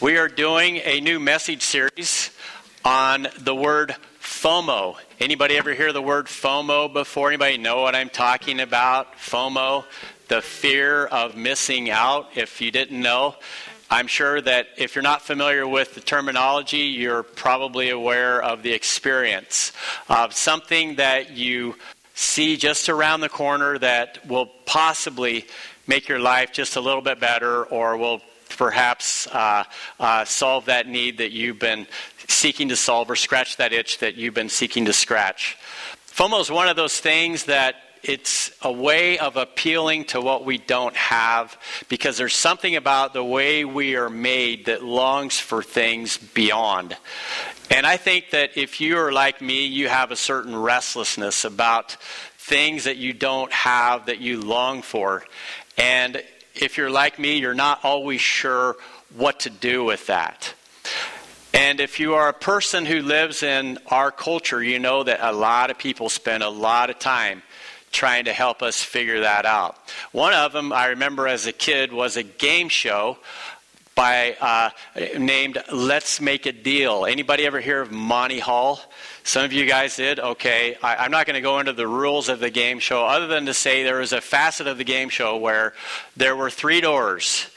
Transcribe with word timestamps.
We 0.00 0.16
are 0.16 0.28
doing 0.28 0.76
a 0.84 1.00
new 1.00 1.18
message 1.18 1.62
series 1.62 2.30
on 2.84 3.26
the 3.36 3.52
word 3.52 3.96
FOMO. 4.20 4.94
Anybody 5.18 5.56
ever 5.56 5.74
hear 5.74 5.92
the 5.92 6.00
word 6.00 6.26
FOMO 6.26 6.92
before? 6.92 7.30
Anybody 7.30 7.58
know 7.58 7.80
what 7.80 7.96
I'm 7.96 8.08
talking 8.08 8.60
about? 8.60 9.16
FOMO, 9.16 9.84
the 10.28 10.40
fear 10.40 11.06
of 11.06 11.34
missing 11.34 11.90
out. 11.90 12.28
If 12.36 12.60
you 12.60 12.70
didn't 12.70 13.02
know, 13.02 13.34
I'm 13.90 14.06
sure 14.06 14.40
that 14.40 14.68
if 14.76 14.94
you're 14.94 15.02
not 15.02 15.22
familiar 15.22 15.66
with 15.66 15.96
the 15.96 16.00
terminology, 16.00 16.94
you're 16.96 17.24
probably 17.24 17.90
aware 17.90 18.40
of 18.40 18.62
the 18.62 18.74
experience 18.74 19.72
of 20.08 20.32
something 20.32 20.94
that 20.94 21.32
you 21.32 21.74
see 22.14 22.56
just 22.56 22.88
around 22.88 23.22
the 23.22 23.28
corner 23.28 23.76
that 23.78 24.24
will 24.28 24.46
possibly 24.64 25.44
make 25.88 26.06
your 26.06 26.20
life 26.20 26.52
just 26.52 26.76
a 26.76 26.80
little 26.80 27.02
bit 27.02 27.18
better 27.18 27.64
or 27.64 27.96
will 27.96 28.20
perhaps 28.58 29.26
uh, 29.28 29.64
uh, 29.98 30.24
solve 30.24 30.66
that 30.66 30.86
need 30.86 31.18
that 31.18 31.30
you've 31.30 31.58
been 31.58 31.86
seeking 32.26 32.68
to 32.68 32.76
solve 32.76 33.10
or 33.10 33.16
scratch 33.16 33.56
that 33.56 33.72
itch 33.72 33.98
that 33.98 34.16
you've 34.16 34.34
been 34.34 34.50
seeking 34.50 34.84
to 34.84 34.92
scratch. 34.92 35.56
FOMO 36.08 36.40
is 36.40 36.50
one 36.50 36.68
of 36.68 36.76
those 36.76 36.98
things 36.98 37.44
that 37.44 37.76
it's 38.02 38.50
a 38.62 38.72
way 38.72 39.18
of 39.18 39.36
appealing 39.36 40.04
to 40.04 40.20
what 40.20 40.44
we 40.44 40.58
don't 40.58 40.96
have 40.96 41.56
because 41.88 42.16
there's 42.16 42.34
something 42.34 42.76
about 42.76 43.12
the 43.12 43.24
way 43.24 43.64
we 43.64 43.96
are 43.96 44.10
made 44.10 44.66
that 44.66 44.82
longs 44.84 45.38
for 45.38 45.62
things 45.62 46.18
beyond. 46.18 46.96
And 47.70 47.86
I 47.86 47.96
think 47.96 48.30
that 48.30 48.56
if 48.56 48.80
you 48.80 48.98
are 48.98 49.12
like 49.12 49.40
me, 49.40 49.66
you 49.66 49.88
have 49.88 50.10
a 50.10 50.16
certain 50.16 50.56
restlessness 50.56 51.44
about 51.44 51.96
things 52.38 52.84
that 52.84 52.96
you 52.96 53.12
don't 53.12 53.52
have 53.52 54.06
that 54.06 54.20
you 54.20 54.40
long 54.40 54.82
for. 54.82 55.24
And 55.76 56.22
if 56.62 56.76
you're 56.76 56.90
like 56.90 57.18
me, 57.18 57.38
you're 57.38 57.54
not 57.54 57.84
always 57.84 58.20
sure 58.20 58.76
what 59.16 59.40
to 59.40 59.50
do 59.50 59.84
with 59.84 60.06
that. 60.06 60.54
And 61.54 61.80
if 61.80 61.98
you 61.98 62.14
are 62.14 62.28
a 62.28 62.34
person 62.34 62.86
who 62.86 63.02
lives 63.02 63.42
in 63.42 63.78
our 63.88 64.10
culture, 64.10 64.62
you 64.62 64.78
know 64.78 65.02
that 65.02 65.20
a 65.22 65.32
lot 65.32 65.70
of 65.70 65.78
people 65.78 66.08
spend 66.08 66.42
a 66.42 66.48
lot 66.48 66.90
of 66.90 66.98
time 66.98 67.42
trying 67.90 68.26
to 68.26 68.32
help 68.32 68.62
us 68.62 68.82
figure 68.82 69.20
that 69.20 69.46
out. 69.46 69.76
One 70.12 70.34
of 70.34 70.52
them, 70.52 70.72
I 70.72 70.88
remember 70.88 71.26
as 71.26 71.46
a 71.46 71.52
kid, 71.52 71.92
was 71.92 72.16
a 72.16 72.22
game 72.22 72.68
show 72.68 73.18
by 73.98 74.36
uh, 74.40 74.70
named 75.18 75.60
Let's 75.72 76.20
Make 76.20 76.46
a 76.46 76.52
Deal. 76.52 77.04
Anybody 77.04 77.44
ever 77.46 77.58
hear 77.58 77.80
of 77.80 77.90
Monty 77.90 78.38
Hall? 78.38 78.78
Some 79.24 79.44
of 79.44 79.52
you 79.52 79.66
guys 79.66 79.96
did. 79.96 80.20
Okay, 80.20 80.76
I, 80.80 81.04
am 81.04 81.10
not 81.10 81.26
going 81.26 81.34
to 81.34 81.40
go 81.40 81.58
into 81.58 81.72
the 81.72 81.88
rules 81.88 82.28
of 82.28 82.38
the 82.38 82.48
game 82.48 82.78
show, 82.78 83.04
other 83.04 83.26
than 83.26 83.46
to 83.46 83.54
say 83.54 83.82
there 83.82 83.98
was 83.98 84.12
a 84.12 84.20
facet 84.20 84.68
of 84.68 84.78
the 84.78 84.84
game 84.84 85.08
show 85.08 85.36
where 85.36 85.74
there 86.16 86.36
were 86.36 86.48
three 86.48 86.80
doors, 86.80 87.48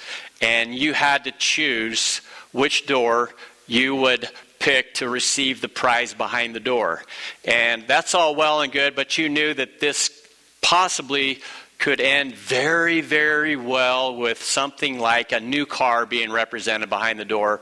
and 0.41 0.73
you 0.73 0.93
had 0.93 1.25
to 1.25 1.31
choose 1.31 2.21
which 2.53 2.87
door 2.87 3.29
you 3.67 3.95
would 3.95 4.27
pick 4.57 4.95
to 4.95 5.07
receive 5.07 5.61
the 5.61 5.69
prize 5.69 6.15
behind 6.15 6.55
the 6.55 6.59
door. 6.59 7.03
And 7.45 7.87
that's 7.87 8.15
all 8.15 8.33
well 8.33 8.61
and 8.61 8.71
good, 8.71 8.95
but 8.95 9.15
you 9.15 9.29
knew 9.29 9.53
that 9.53 9.79
this 9.79 10.09
possibly 10.63 11.41
could 11.81 11.99
end 11.99 12.35
very, 12.35 13.01
very 13.01 13.55
well 13.55 14.15
with 14.15 14.41
something 14.41 14.99
like 14.99 15.31
a 15.31 15.39
new 15.39 15.65
car 15.65 16.05
being 16.05 16.31
represented 16.31 16.87
behind 16.89 17.19
the 17.19 17.25
door. 17.25 17.59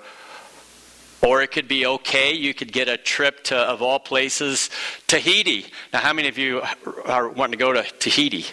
Or 1.22 1.42
it 1.42 1.52
could 1.52 1.70
be 1.70 1.86
okay. 1.86 2.34
You 2.34 2.54
could 2.54 2.74
get 2.74 2.90
a 2.90 2.98
trip 2.98 3.46
to, 3.46 3.56
of 3.56 3.82
all 3.82 3.98
places, 3.98 4.70
Tahiti. 5.08 5.68
Now, 5.94 6.00
how 6.00 6.12
many 6.12 6.28
of 6.28 6.38
you 6.38 6.62
are 7.06 7.30
wanting 7.30 7.54
to 7.54 7.58
go 7.58 7.72
to 7.72 7.84
Tahiti? 7.98 8.46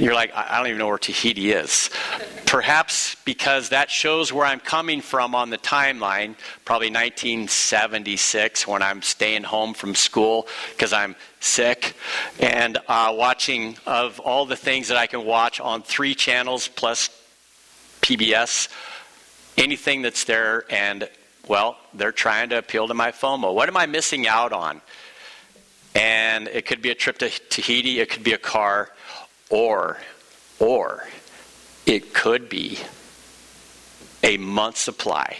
You're 0.00 0.14
like, 0.14 0.34
I 0.34 0.56
don't 0.56 0.68
even 0.68 0.78
know 0.78 0.86
where 0.86 0.96
Tahiti 0.96 1.52
is. 1.52 1.90
Perhaps 2.46 3.16
because 3.26 3.68
that 3.68 3.90
shows 3.90 4.32
where 4.32 4.46
I'm 4.46 4.58
coming 4.58 5.02
from 5.02 5.34
on 5.34 5.50
the 5.50 5.58
timeline, 5.58 6.36
probably 6.64 6.88
1976 6.88 8.66
when 8.66 8.80
I'm 8.80 9.02
staying 9.02 9.42
home 9.42 9.74
from 9.74 9.94
school 9.94 10.48
because 10.70 10.94
I'm 10.94 11.16
sick, 11.40 11.92
and 12.38 12.78
uh, 12.88 13.12
watching 13.14 13.76
of 13.84 14.18
all 14.20 14.46
the 14.46 14.56
things 14.56 14.88
that 14.88 14.96
I 14.96 15.06
can 15.06 15.26
watch 15.26 15.60
on 15.60 15.82
three 15.82 16.14
channels 16.14 16.66
plus 16.66 17.10
PBS, 18.00 18.68
anything 19.58 20.00
that's 20.00 20.24
there, 20.24 20.64
and 20.70 21.10
well, 21.46 21.76
they're 21.92 22.10
trying 22.10 22.48
to 22.48 22.58
appeal 22.58 22.88
to 22.88 22.94
my 22.94 23.12
FOMO. 23.12 23.52
What 23.54 23.68
am 23.68 23.76
I 23.76 23.84
missing 23.84 24.26
out 24.26 24.54
on? 24.54 24.80
And 25.94 26.48
it 26.48 26.64
could 26.64 26.80
be 26.80 26.88
a 26.88 26.94
trip 26.94 27.18
to 27.18 27.28
Tahiti, 27.28 28.00
it 28.00 28.08
could 28.08 28.24
be 28.24 28.32
a 28.32 28.38
car 28.38 28.90
or, 29.50 29.98
or 30.58 31.06
it 31.86 32.14
could 32.14 32.48
be 32.48 32.78
a 34.22 34.36
month's 34.36 34.80
supply 34.80 35.36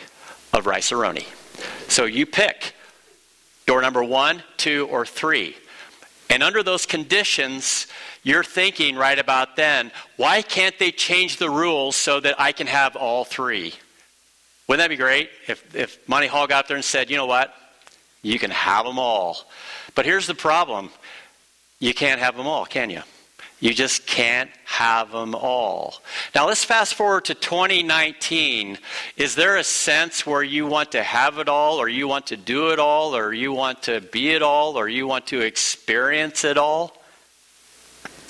of 0.53 0.67
Rice-A-Roni. 0.67 1.27
So 1.89 2.05
you 2.05 2.27
pick 2.27 2.75
door 3.67 3.81
number 3.81 4.03
one, 4.03 4.43
two, 4.57 4.89
or 4.91 5.07
three. 5.07 5.57
And 6.29 6.43
under 6.43 6.63
those 6.63 6.87
conditions, 6.87 7.87
you're 8.23 8.45
thinking 8.45 8.97
right 8.97 9.19
about 9.19 9.57
then, 9.57 9.91
why 10.17 10.43
can't 10.43 10.79
they 10.79 10.91
change 10.91 11.37
the 11.37 11.51
rules 11.51 11.97
so 11.97 12.21
that 12.21 12.41
I 12.41 12.53
can 12.53 12.67
have 12.67 12.97
all 12.97 13.25
three? 13.25 13.75
Wouldn't 14.69 14.85
that 14.85 14.91
be 14.91 14.97
great 14.97 15.31
if, 15.49 15.75
if 15.75 16.09
Monty 16.09 16.29
Hall 16.29 16.47
got 16.47 16.69
there 16.69 16.77
and 16.77 16.85
said, 16.85 17.11
you 17.11 17.17
know 17.17 17.27
what? 17.27 17.53
You 18.23 18.39
can 18.39 18.51
have 18.51 18.85
them 18.85 18.99
all. 18.99 19.39
But 19.95 20.05
here's 20.05 20.27
the 20.27 20.35
problem 20.35 20.91
you 21.81 21.95
can't 21.95 22.21
have 22.21 22.37
them 22.37 22.47
all, 22.47 22.67
can 22.67 22.91
you? 22.91 23.03
You 23.61 23.75
just 23.75 24.07
can't 24.07 24.51
have 24.65 25.13
them 25.13 25.35
all. 25.35 26.03
Now 26.35 26.47
let's 26.47 26.65
fast 26.65 26.95
forward 26.95 27.27
to 27.27 27.35
2019. 27.35 28.79
Is 29.19 29.35
there 29.35 29.57
a 29.57 29.65
sense 29.65 30.27
where 30.27 30.43
you 30.43 30.67
want 30.67 30.93
to 30.93 31.03
have 31.03 31.39
it 31.39 31.49
all, 31.49 31.77
or 31.79 31.87
you 31.87 32.09
want 32.09 32.29
to 32.29 32.39
do 32.39 32.71
it 32.71 32.79
all, 32.79 33.15
or 33.15 33.35
you 33.35 33.53
want 33.53 33.83
to 33.83 34.01
be 34.01 34.31
it 34.31 34.43
all, 34.43 34.79
or 34.79 34.89
you 34.89 35.07
want 35.07 35.27
to 35.29 35.41
experience 35.41 36.43
it 36.43 36.57
all? 36.57 36.97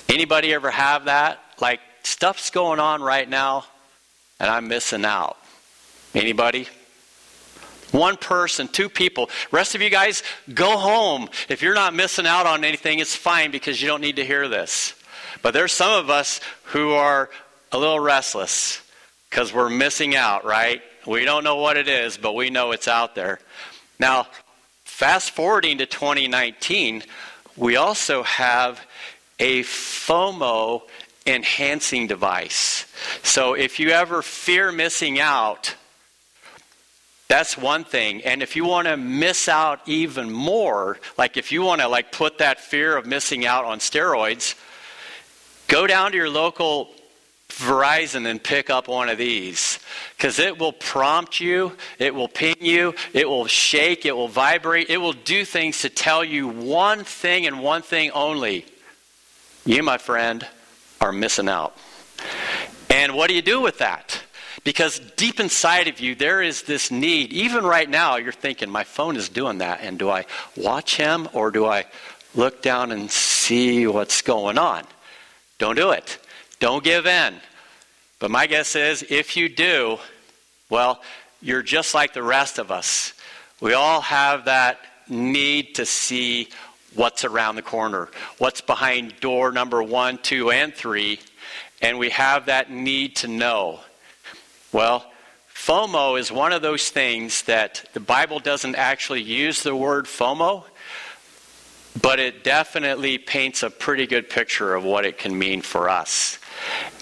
Anybody 0.09 0.53
ever 0.53 0.69
have 0.69 1.05
that? 1.05 1.39
Like 1.61 1.79
stuff's 2.03 2.49
going 2.49 2.81
on 2.81 3.01
right 3.01 3.27
now, 3.27 3.63
and 4.37 4.49
I'm 4.49 4.67
missing 4.67 5.05
out. 5.05 5.37
Anybody? 6.13 6.67
One 7.91 8.17
person, 8.17 8.67
two 8.67 8.89
people. 8.89 9.29
Rest 9.51 9.75
of 9.75 9.81
you 9.81 9.89
guys, 9.89 10.23
go 10.53 10.77
home. 10.77 11.29
If 11.47 11.61
you're 11.61 11.73
not 11.73 11.93
missing 11.93 12.25
out 12.25 12.45
on 12.45 12.65
anything, 12.65 12.99
it's 12.99 13.15
fine 13.15 13.51
because 13.51 13.81
you 13.81 13.87
don't 13.87 14.01
need 14.01 14.17
to 14.17 14.25
hear 14.25 14.49
this. 14.49 14.93
But 15.41 15.53
there's 15.53 15.71
some 15.71 15.91
of 15.91 16.09
us 16.09 16.39
who 16.65 16.91
are 16.91 17.29
a 17.71 17.77
little 17.77 17.99
restless 17.99 18.81
because 19.29 19.53
we're 19.53 19.69
missing 19.69 20.15
out, 20.15 20.45
right? 20.45 20.81
We 21.05 21.25
don't 21.25 21.43
know 21.43 21.55
what 21.57 21.77
it 21.77 21.87
is, 21.87 22.17
but 22.17 22.33
we 22.33 22.49
know 22.49 22.71
it's 22.71 22.87
out 22.87 23.15
there. 23.15 23.39
Now, 23.99 24.27
fast 24.83 25.31
forwarding 25.31 25.79
to 25.79 25.85
2019, 25.85 27.03
we 27.55 27.75
also 27.75 28.23
have 28.23 28.79
a 29.39 29.61
FOMO 29.61 30.83
enhancing 31.25 32.07
device. 32.07 32.85
So 33.23 33.53
if 33.53 33.79
you 33.79 33.89
ever 33.89 34.21
fear 34.21 34.71
missing 34.71 35.19
out, 35.19 35.75
that's 37.27 37.57
one 37.57 37.85
thing. 37.85 38.23
And 38.23 38.43
if 38.43 38.55
you 38.55 38.65
want 38.65 38.87
to 38.87 38.97
miss 38.97 39.47
out 39.47 39.79
even 39.87 40.29
more, 40.29 40.99
like 41.17 41.37
if 41.37 41.51
you 41.51 41.61
want 41.61 41.81
to 41.81 41.87
like 41.87 42.11
put 42.11 42.39
that 42.39 42.59
fear 42.59 42.97
of 42.97 43.05
missing 43.05 43.45
out 43.45 43.63
on 43.63 43.79
steroids, 43.79 44.55
Go 45.71 45.87
down 45.87 46.11
to 46.11 46.17
your 46.17 46.29
local 46.29 46.89
Verizon 47.47 48.25
and 48.25 48.43
pick 48.43 48.69
up 48.69 48.89
one 48.89 49.07
of 49.07 49.17
these 49.17 49.79
because 50.17 50.37
it 50.37 50.59
will 50.59 50.73
prompt 50.73 51.39
you, 51.39 51.77
it 51.97 52.13
will 52.13 52.27
ping 52.27 52.57
you, 52.59 52.93
it 53.13 53.25
will 53.29 53.47
shake, 53.47 54.05
it 54.05 54.13
will 54.13 54.27
vibrate, 54.27 54.89
it 54.89 54.97
will 54.97 55.13
do 55.13 55.45
things 55.45 55.79
to 55.79 55.89
tell 55.89 56.25
you 56.25 56.49
one 56.49 57.05
thing 57.05 57.47
and 57.47 57.63
one 57.63 57.83
thing 57.83 58.11
only. 58.11 58.65
You, 59.65 59.81
my 59.81 59.97
friend, 59.97 60.45
are 60.99 61.13
missing 61.13 61.47
out. 61.47 61.77
And 62.89 63.15
what 63.15 63.29
do 63.29 63.33
you 63.33 63.41
do 63.41 63.61
with 63.61 63.77
that? 63.77 64.21
Because 64.65 64.99
deep 65.15 65.39
inside 65.39 65.87
of 65.87 66.01
you, 66.01 66.15
there 66.15 66.41
is 66.41 66.63
this 66.63 66.91
need. 66.91 67.31
Even 67.31 67.63
right 67.63 67.89
now, 67.89 68.17
you're 68.17 68.33
thinking, 68.33 68.69
my 68.69 68.83
phone 68.83 69.15
is 69.15 69.29
doing 69.29 69.59
that. 69.59 69.79
And 69.83 69.97
do 69.97 70.09
I 70.09 70.25
watch 70.57 70.97
him 70.97 71.29
or 71.31 71.49
do 71.49 71.65
I 71.65 71.85
look 72.35 72.61
down 72.61 72.91
and 72.91 73.09
see 73.09 73.87
what's 73.87 74.21
going 74.21 74.57
on? 74.57 74.85
Don't 75.61 75.75
do 75.75 75.91
it. 75.91 76.17
Don't 76.59 76.83
give 76.83 77.05
in. 77.05 77.35
But 78.17 78.31
my 78.31 78.47
guess 78.47 78.75
is 78.75 79.05
if 79.11 79.37
you 79.37 79.47
do, 79.47 79.99
well, 80.71 81.03
you're 81.39 81.61
just 81.61 81.93
like 81.93 82.15
the 82.15 82.23
rest 82.23 82.57
of 82.57 82.71
us. 82.71 83.13
We 83.59 83.75
all 83.75 84.01
have 84.01 84.45
that 84.45 84.79
need 85.07 85.75
to 85.75 85.85
see 85.85 86.49
what's 86.95 87.25
around 87.25 87.57
the 87.57 87.61
corner, 87.61 88.09
what's 88.39 88.61
behind 88.61 89.19
door 89.19 89.51
number 89.51 89.83
one, 89.83 90.17
two, 90.17 90.49
and 90.49 90.73
three, 90.73 91.19
and 91.79 91.99
we 91.99 92.09
have 92.09 92.47
that 92.47 92.71
need 92.71 93.17
to 93.17 93.27
know. 93.27 93.81
Well, 94.71 95.05
FOMO 95.53 96.19
is 96.19 96.31
one 96.31 96.53
of 96.53 96.63
those 96.63 96.89
things 96.89 97.43
that 97.43 97.87
the 97.93 97.99
Bible 97.99 98.39
doesn't 98.39 98.77
actually 98.77 99.21
use 99.21 99.61
the 99.61 99.75
word 99.75 100.05
FOMO, 100.05 100.63
but 101.99 102.19
it 102.19 102.43
definitely 102.43 103.17
paints 103.17 103.63
a 103.63 103.69
pretty 103.69 104.07
good 104.07 104.29
picture 104.29 104.75
of 104.75 104.83
what 104.83 105.05
it 105.05 105.17
can 105.17 105.37
mean 105.37 105.61
for 105.61 105.89
us. 105.89 106.37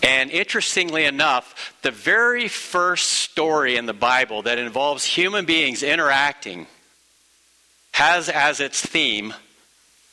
And 0.01 0.31
interestingly 0.31 1.05
enough, 1.05 1.73
the 1.81 1.91
very 1.91 2.47
first 2.47 3.09
story 3.09 3.75
in 3.75 3.85
the 3.85 3.93
Bible 3.93 4.43
that 4.43 4.57
involves 4.57 5.03
human 5.03 5.45
beings 5.45 5.83
interacting 5.83 6.67
has 7.91 8.29
as 8.29 8.59
its 8.59 8.81
theme 8.81 9.33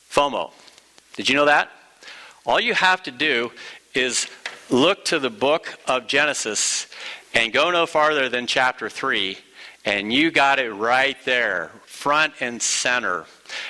FOMO. 0.09 0.51
Did 1.15 1.29
you 1.29 1.35
know 1.35 1.45
that? 1.45 1.71
All 2.45 2.59
you 2.59 2.73
have 2.73 3.03
to 3.03 3.11
do 3.11 3.51
is 3.93 4.27
look 4.69 5.05
to 5.05 5.19
the 5.19 5.29
book 5.29 5.79
of 5.87 6.07
Genesis 6.07 6.87
and 7.33 7.53
go 7.53 7.71
no 7.71 7.85
farther 7.85 8.29
than 8.29 8.47
chapter 8.47 8.89
3, 8.89 9.37
and 9.85 10.11
you 10.13 10.31
got 10.31 10.59
it 10.59 10.71
right 10.71 11.17
there, 11.23 11.71
front 11.85 12.33
and 12.41 12.61
center. 12.61 13.25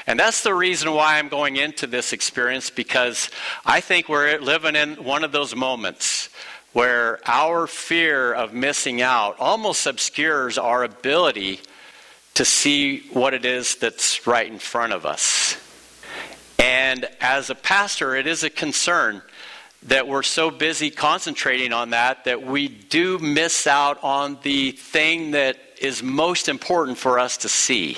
And 0.08 0.18
that's 0.18 0.42
the 0.42 0.56
reason 0.56 0.94
why 0.94 1.20
I'm 1.20 1.28
going 1.28 1.58
into 1.58 1.86
this 1.86 2.14
experience 2.14 2.70
because 2.70 3.30
I 3.66 3.82
think 3.82 4.08
we're 4.08 4.40
living 4.40 4.78
in 4.78 4.96
one 5.04 5.26
of 5.26 5.34
those 5.34 5.54
moments 5.54 6.30
where 6.72 7.20
our 7.26 7.68
fear 7.68 8.34
of 8.34 8.54
missing 8.54 9.02
out 9.02 9.36
almost 9.38 9.86
obscures 9.86 10.58
our 10.58 10.86
ability 10.86 11.60
to 12.36 12.46
see 12.46 13.00
what 13.12 13.34
it 13.34 13.44
is 13.44 13.76
that's 13.76 14.26
right 14.26 14.50
in 14.50 14.60
front 14.60 14.94
of 14.94 15.06
us. 15.06 15.58
And 16.58 17.06
as 17.20 17.50
a 17.50 17.56
pastor, 17.56 18.16
it 18.16 18.28
is 18.28 18.44
a 18.44 18.50
concern 18.50 19.22
that 19.84 20.08
we're 20.08 20.24
so 20.24 20.52
busy 20.52 20.90
concentrating 20.90 21.74
on 21.74 21.90
that 21.90 22.26
that 22.26 22.46
we 22.46 22.68
do 22.68 23.20
miss 23.20 23.68
out 23.68 24.02
on 24.04 24.38
the 24.44 24.72
thing 24.72 25.32
that 25.32 25.58
is 25.82 26.02
most 26.02 26.48
important 26.48 26.98
for 26.98 27.20
us 27.20 27.38
to 27.38 27.50
see. 27.50 27.98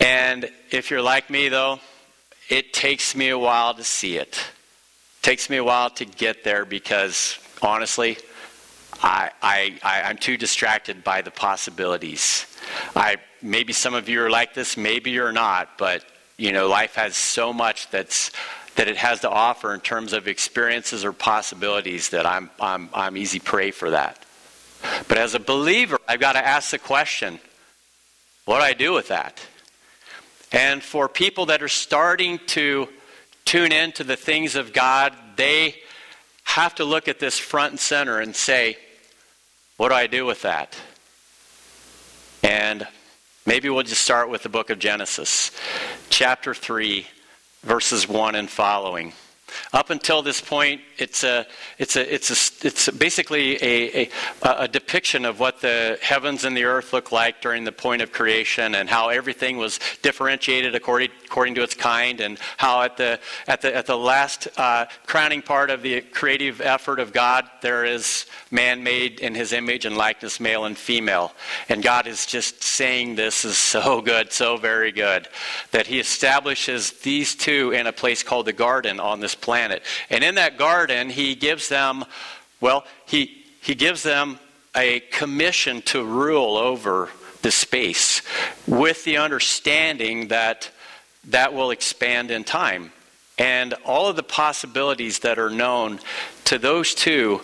And 0.00 0.50
if 0.70 0.90
you're 0.90 1.02
like 1.02 1.30
me, 1.30 1.48
though, 1.48 1.80
it 2.48 2.72
takes 2.72 3.14
me 3.14 3.28
a 3.30 3.38
while 3.38 3.74
to 3.74 3.84
see 3.84 4.16
it. 4.16 4.36
it 4.36 5.22
takes 5.22 5.48
me 5.48 5.56
a 5.56 5.64
while 5.64 5.90
to 5.90 6.04
get 6.04 6.44
there 6.44 6.64
because, 6.64 7.38
honestly, 7.62 8.18
I, 9.02 9.30
I, 9.42 9.78
I, 9.82 10.10
am 10.10 10.18
too 10.18 10.36
distracted 10.36 11.04
by 11.04 11.22
the 11.22 11.30
possibilities. 11.30 12.46
I, 12.94 13.16
maybe 13.42 13.72
some 13.72 13.94
of 13.94 14.08
you 14.08 14.22
are 14.22 14.30
like 14.30 14.54
this, 14.54 14.76
maybe 14.76 15.10
you're 15.10 15.32
not, 15.32 15.76
but 15.78 16.04
you 16.36 16.52
know, 16.52 16.68
life 16.68 16.94
has 16.94 17.16
so 17.16 17.52
much 17.52 17.90
that's 17.90 18.30
that 18.76 18.88
it 18.88 18.96
has 18.96 19.20
to 19.20 19.30
offer 19.30 19.72
in 19.72 19.80
terms 19.80 20.12
of 20.12 20.26
experiences 20.26 21.04
or 21.04 21.12
possibilities 21.12 22.08
that 22.08 22.26
I'm, 22.26 22.50
I'm, 22.60 22.88
I'm 22.92 23.16
easy 23.16 23.38
prey 23.38 23.70
for 23.70 23.90
that. 23.90 24.24
But 25.06 25.18
as 25.18 25.34
a 25.34 25.40
believer, 25.40 25.98
I've 26.08 26.18
got 26.18 26.32
to 26.32 26.44
ask 26.44 26.70
the 26.70 26.78
question 26.78 27.38
what 28.46 28.58
do 28.58 28.64
I 28.64 28.74
do 28.74 28.92
with 28.92 29.08
that? 29.08 29.40
And 30.54 30.84
for 30.84 31.08
people 31.08 31.46
that 31.46 31.64
are 31.64 31.68
starting 31.68 32.38
to 32.46 32.88
tune 33.44 33.72
into 33.72 34.04
the 34.04 34.14
things 34.14 34.54
of 34.54 34.72
God, 34.72 35.12
they 35.34 35.74
have 36.44 36.76
to 36.76 36.84
look 36.84 37.08
at 37.08 37.18
this 37.18 37.36
front 37.40 37.72
and 37.72 37.80
center 37.80 38.20
and 38.20 38.36
say, 38.36 38.76
what 39.78 39.88
do 39.88 39.96
I 39.96 40.06
do 40.06 40.24
with 40.24 40.42
that? 40.42 40.76
And 42.44 42.86
maybe 43.44 43.68
we'll 43.68 43.82
just 43.82 44.02
start 44.02 44.30
with 44.30 44.44
the 44.44 44.48
book 44.48 44.70
of 44.70 44.78
Genesis, 44.78 45.50
chapter 46.08 46.54
3 46.54 47.04
verses 47.64 48.08
1 48.08 48.36
and 48.36 48.48
following. 48.48 49.12
Up 49.72 49.90
until 49.90 50.22
this 50.22 50.40
point, 50.40 50.80
it's 50.98 51.24
a, 51.24 51.46
it's 51.78 51.96
a, 51.96 52.14
it's 52.14 52.30
a, 52.30 52.66
it's 52.66 52.88
basically 52.90 53.56
a, 53.62 54.02
a, 54.02 54.10
a, 54.42 54.68
depiction 54.68 55.24
of 55.24 55.40
what 55.40 55.60
the 55.60 55.98
heavens 56.02 56.44
and 56.44 56.56
the 56.56 56.64
earth 56.64 56.92
look 56.92 57.12
like 57.12 57.40
during 57.40 57.64
the 57.64 57.72
point 57.72 58.02
of 58.02 58.12
creation, 58.12 58.74
and 58.74 58.88
how 58.88 59.08
everything 59.08 59.56
was 59.56 59.80
differentiated 60.02 60.74
according, 60.74 61.10
according 61.24 61.54
to 61.54 61.62
its 61.62 61.74
kind, 61.74 62.20
and 62.20 62.38
how 62.56 62.82
at 62.82 62.96
the 62.96 63.18
at 63.46 63.60
the 63.60 63.74
at 63.74 63.86
the 63.86 63.96
last 63.96 64.48
uh, 64.56 64.86
crowning 65.06 65.42
part 65.42 65.70
of 65.70 65.82
the 65.82 66.00
creative 66.00 66.60
effort 66.60 67.00
of 67.00 67.12
God, 67.12 67.48
there 67.62 67.84
is 67.84 68.26
man 68.50 68.82
made 68.82 69.20
in 69.20 69.34
His 69.34 69.52
image 69.52 69.84
and 69.84 69.96
likeness, 69.96 70.40
male 70.40 70.64
and 70.64 70.76
female, 70.76 71.32
and 71.68 71.82
God 71.82 72.06
is 72.06 72.26
just 72.26 72.62
saying 72.62 73.16
this 73.16 73.44
is 73.44 73.58
so 73.58 74.00
good, 74.00 74.32
so 74.32 74.56
very 74.56 74.92
good, 74.92 75.28
that 75.72 75.86
He 75.86 75.98
establishes 75.98 76.92
these 76.92 77.34
two 77.34 77.72
in 77.72 77.86
a 77.86 77.92
place 77.92 78.22
called 78.22 78.46
the 78.46 78.52
garden 78.52 79.00
on 79.00 79.20
this 79.20 79.34
planet. 79.44 79.82
And 80.08 80.24
in 80.24 80.36
that 80.36 80.56
garden, 80.56 81.10
he 81.10 81.34
gives 81.34 81.68
them, 81.68 82.04
well, 82.60 82.84
he, 83.06 83.44
he 83.60 83.74
gives 83.74 84.02
them 84.02 84.38
a 84.74 85.00
commission 85.12 85.82
to 85.82 86.02
rule 86.02 86.56
over 86.56 87.10
the 87.42 87.50
space 87.50 88.22
with 88.66 89.04
the 89.04 89.18
understanding 89.18 90.28
that 90.28 90.70
that 91.28 91.52
will 91.52 91.70
expand 91.70 92.30
in 92.30 92.42
time. 92.42 92.90
And 93.38 93.74
all 93.84 94.08
of 94.08 94.16
the 94.16 94.22
possibilities 94.22 95.20
that 95.20 95.38
are 95.38 95.50
known 95.50 96.00
to 96.44 96.58
those 96.58 96.94
two 96.94 97.40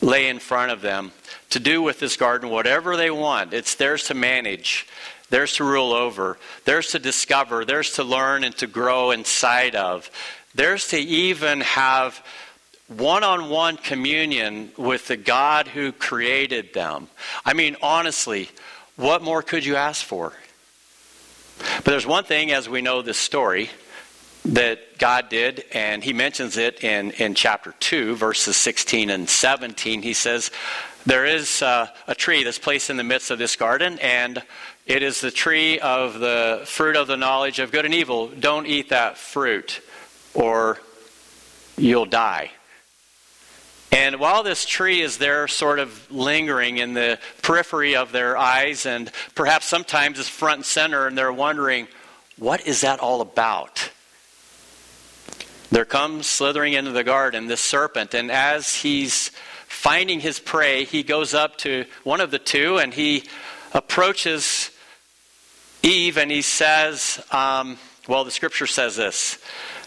lay 0.00 0.28
in 0.28 0.38
front 0.38 0.72
of 0.72 0.80
them 0.80 1.12
to 1.50 1.60
do 1.60 1.82
with 1.82 2.00
this 2.00 2.16
garden 2.16 2.48
whatever 2.48 2.96
they 2.96 3.10
want. 3.10 3.52
It's 3.52 3.74
theirs 3.74 4.04
to 4.04 4.14
manage, 4.14 4.86
theirs 5.28 5.54
to 5.54 5.64
rule 5.64 5.92
over, 5.92 6.38
theirs 6.64 6.88
to 6.88 6.98
discover, 6.98 7.64
theirs 7.64 7.92
to 7.92 8.04
learn 8.04 8.44
and 8.44 8.56
to 8.56 8.66
grow 8.66 9.10
inside 9.10 9.74
of. 9.74 10.10
There's 10.54 10.88
to 10.88 10.98
even 10.98 11.62
have 11.62 12.22
one 12.88 13.24
on 13.24 13.48
one 13.48 13.76
communion 13.76 14.70
with 14.76 15.08
the 15.08 15.16
God 15.16 15.68
who 15.68 15.92
created 15.92 16.74
them. 16.74 17.08
I 17.44 17.54
mean, 17.54 17.76
honestly, 17.82 18.50
what 18.96 19.22
more 19.22 19.42
could 19.42 19.64
you 19.64 19.76
ask 19.76 20.04
for? 20.04 20.34
But 21.58 21.84
there's 21.84 22.06
one 22.06 22.24
thing, 22.24 22.52
as 22.52 22.68
we 22.68 22.82
know 22.82 23.02
this 23.02 23.18
story, 23.18 23.70
that 24.44 24.98
God 24.98 25.28
did, 25.28 25.64
and 25.72 26.02
he 26.02 26.12
mentions 26.12 26.56
it 26.56 26.82
in, 26.82 27.12
in 27.12 27.34
chapter 27.34 27.74
2, 27.78 28.16
verses 28.16 28.56
16 28.56 29.08
and 29.08 29.28
17. 29.28 30.02
He 30.02 30.12
says, 30.12 30.50
There 31.06 31.24
is 31.24 31.62
uh, 31.62 31.88
a 32.08 32.14
tree 32.14 32.42
that's 32.42 32.58
placed 32.58 32.90
in 32.90 32.96
the 32.96 33.04
midst 33.04 33.30
of 33.30 33.38
this 33.38 33.56
garden, 33.56 33.98
and 34.00 34.42
it 34.84 35.02
is 35.02 35.20
the 35.20 35.30
tree 35.30 35.78
of 35.78 36.18
the 36.18 36.62
fruit 36.66 36.96
of 36.96 37.06
the 37.06 37.16
knowledge 37.16 37.60
of 37.60 37.70
good 37.70 37.84
and 37.84 37.94
evil. 37.94 38.28
Don't 38.28 38.66
eat 38.66 38.88
that 38.88 39.16
fruit 39.16 39.80
or 40.34 40.78
you'll 41.76 42.06
die. 42.06 42.50
And 43.90 44.18
while 44.18 44.42
this 44.42 44.64
tree 44.64 45.02
is 45.02 45.18
there, 45.18 45.46
sort 45.46 45.78
of 45.78 46.10
lingering 46.10 46.78
in 46.78 46.94
the 46.94 47.18
periphery 47.42 47.94
of 47.94 48.10
their 48.10 48.38
eyes, 48.38 48.86
and 48.86 49.10
perhaps 49.34 49.66
sometimes 49.66 50.18
it's 50.18 50.28
front 50.28 50.58
and 50.58 50.64
center, 50.64 51.06
and 51.06 51.16
they're 51.16 51.32
wondering, 51.32 51.88
what 52.38 52.66
is 52.66 52.80
that 52.80 53.00
all 53.00 53.20
about? 53.20 53.90
There 55.70 55.84
comes 55.84 56.26
slithering 56.26 56.72
into 56.72 56.92
the 56.92 57.04
garden 57.04 57.46
this 57.46 57.60
serpent, 57.60 58.14
and 58.14 58.30
as 58.30 58.74
he's 58.76 59.30
finding 59.66 60.20
his 60.20 60.38
prey, 60.38 60.84
he 60.84 61.02
goes 61.02 61.34
up 61.34 61.56
to 61.58 61.84
one 62.04 62.20
of 62.20 62.30
the 62.30 62.38
two 62.38 62.78
and 62.78 62.94
he 62.94 63.24
approaches 63.72 64.70
Eve 65.82 66.18
and 66.18 66.30
he 66.30 66.42
says, 66.42 67.24
um, 67.32 67.78
Well, 68.06 68.24
the 68.24 68.30
scripture 68.30 68.66
says 68.66 68.96
this 68.96 69.38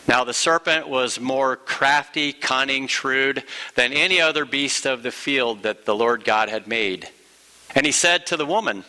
now 0.07 0.23
the 0.23 0.33
serpent 0.33 0.87
was 0.87 1.19
more 1.19 1.55
crafty, 1.55 2.31
cunning, 2.31 2.87
shrewd 2.87 3.43
than 3.75 3.91
any 3.93 4.21
other 4.21 4.45
beast 4.45 4.85
of 4.85 5.03
the 5.03 5.11
field 5.11 5.63
that 5.63 5.85
the 5.85 5.95
Lord 5.95 6.23
God 6.23 6.49
had 6.49 6.67
made. 6.67 7.09
And 7.73 7.85
he 7.85 7.91
said 7.91 8.27
to 8.27 8.37
the 8.37 8.45
woman, 8.45 8.83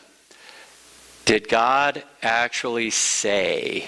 Did 1.24 1.48
God 1.48 2.04
actually 2.22 2.90
say, 2.90 3.86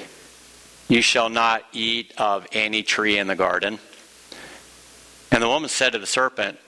You 0.88 1.02
shall 1.02 1.28
not 1.28 1.64
eat 1.72 2.14
of 2.16 2.46
any 2.52 2.82
tree 2.82 3.18
in 3.18 3.26
the 3.26 3.36
garden? 3.36 3.78
And 5.30 5.42
the 5.42 5.48
woman 5.48 5.68
said 5.68 5.92
to 5.92 5.98
the 5.98 6.06
serpent, 6.06 6.58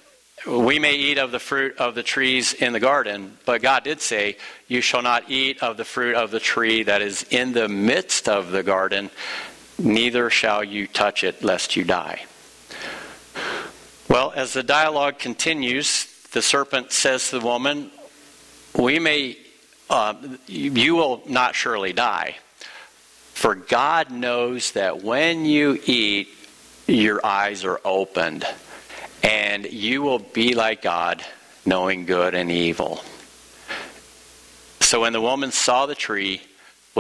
we 0.46 0.78
may 0.78 0.94
eat 0.94 1.18
of 1.18 1.32
the 1.32 1.38
fruit 1.38 1.76
of 1.76 1.94
the 1.94 2.02
trees 2.02 2.54
in 2.54 2.72
the 2.72 2.80
garden, 2.80 3.36
but 3.44 3.60
God 3.60 3.84
did 3.84 4.00
say, 4.00 4.38
You 4.68 4.80
shall 4.80 5.02
not 5.02 5.28
eat 5.28 5.62
of 5.62 5.76
the 5.76 5.84
fruit 5.84 6.14
of 6.14 6.30
the 6.30 6.40
tree 6.40 6.82
that 6.84 7.02
is 7.02 7.26
in 7.30 7.52
the 7.52 7.68
midst 7.68 8.26
of 8.26 8.50
the 8.50 8.62
garden, 8.62 9.10
neither 9.80 10.30
shall 10.30 10.62
you 10.62 10.87
touch 10.87 11.25
it 11.25 11.42
lest 11.42 11.76
you 11.76 11.84
die. 11.84 12.25
Well, 14.08 14.32
as 14.34 14.52
the 14.52 14.62
dialogue 14.62 15.18
continues, 15.18 16.06
the 16.32 16.42
serpent 16.42 16.92
says 16.92 17.30
to 17.30 17.38
the 17.38 17.46
woman, 17.46 17.90
We 18.76 18.99
may, 18.99 19.37
uh, 19.88 20.14
you 20.46 20.94
will 20.94 21.22
not 21.26 21.54
surely 21.54 21.92
die. 21.92 22.37
For 23.34 23.54
God 23.54 24.10
knows 24.10 24.72
that 24.72 25.02
when 25.02 25.44
you 25.44 25.80
eat, 25.87 26.28
your 26.87 27.25
eyes 27.25 27.64
are 27.64 27.80
opened, 27.84 28.44
and 29.22 29.64
you 29.64 30.02
will 30.02 30.18
be 30.18 30.54
like 30.54 30.82
God, 30.82 31.25
knowing 31.64 32.04
good 32.04 32.34
and 32.34 32.50
evil. 32.50 33.02
So 34.80 35.02
when 35.02 35.12
the 35.12 35.20
woman 35.20 35.52
saw 35.52 35.87
the 35.87 35.94
tree 35.94 36.42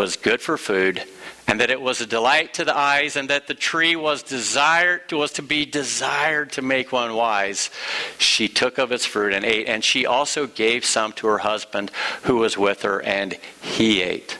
was 0.00 0.16
good 0.16 0.40
for 0.40 0.56
food, 0.56 1.04
and 1.46 1.60
that 1.60 1.68
it 1.68 1.78
was 1.78 2.00
a 2.00 2.06
delight 2.06 2.54
to 2.54 2.64
the 2.64 2.74
eyes, 2.74 3.16
and 3.16 3.28
that 3.28 3.46
the 3.46 3.52
tree 3.52 3.94
was 3.94 4.22
desired 4.22 5.02
was 5.12 5.30
to 5.30 5.42
be 5.42 5.66
desired 5.66 6.50
to 6.50 6.62
make 6.62 6.90
one 6.90 7.12
wise. 7.12 7.68
She 8.16 8.48
took 8.48 8.78
of 8.78 8.92
its 8.92 9.04
fruit 9.04 9.34
and 9.34 9.44
ate, 9.44 9.68
and 9.68 9.84
she 9.84 10.06
also 10.06 10.46
gave 10.46 10.86
some 10.86 11.12
to 11.12 11.26
her 11.26 11.36
husband 11.36 11.90
who 12.22 12.36
was 12.36 12.56
with 12.56 12.80
her, 12.80 13.02
and 13.02 13.36
he 13.60 14.00
ate. 14.00 14.38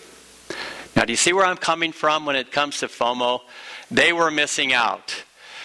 Now, 0.97 1.05
do 1.05 1.13
you 1.13 1.19
see 1.19 1.35
where 1.35 1.45
I'm 1.45 1.59
coming 1.59 1.93
from 1.93 2.25
when 2.25 2.37
it 2.37 2.51
comes 2.51 2.79
to 2.79 2.87
FOMO? 2.87 3.43
They 3.91 4.15
were 4.15 4.31
missing 4.31 4.73
out. 4.73 5.25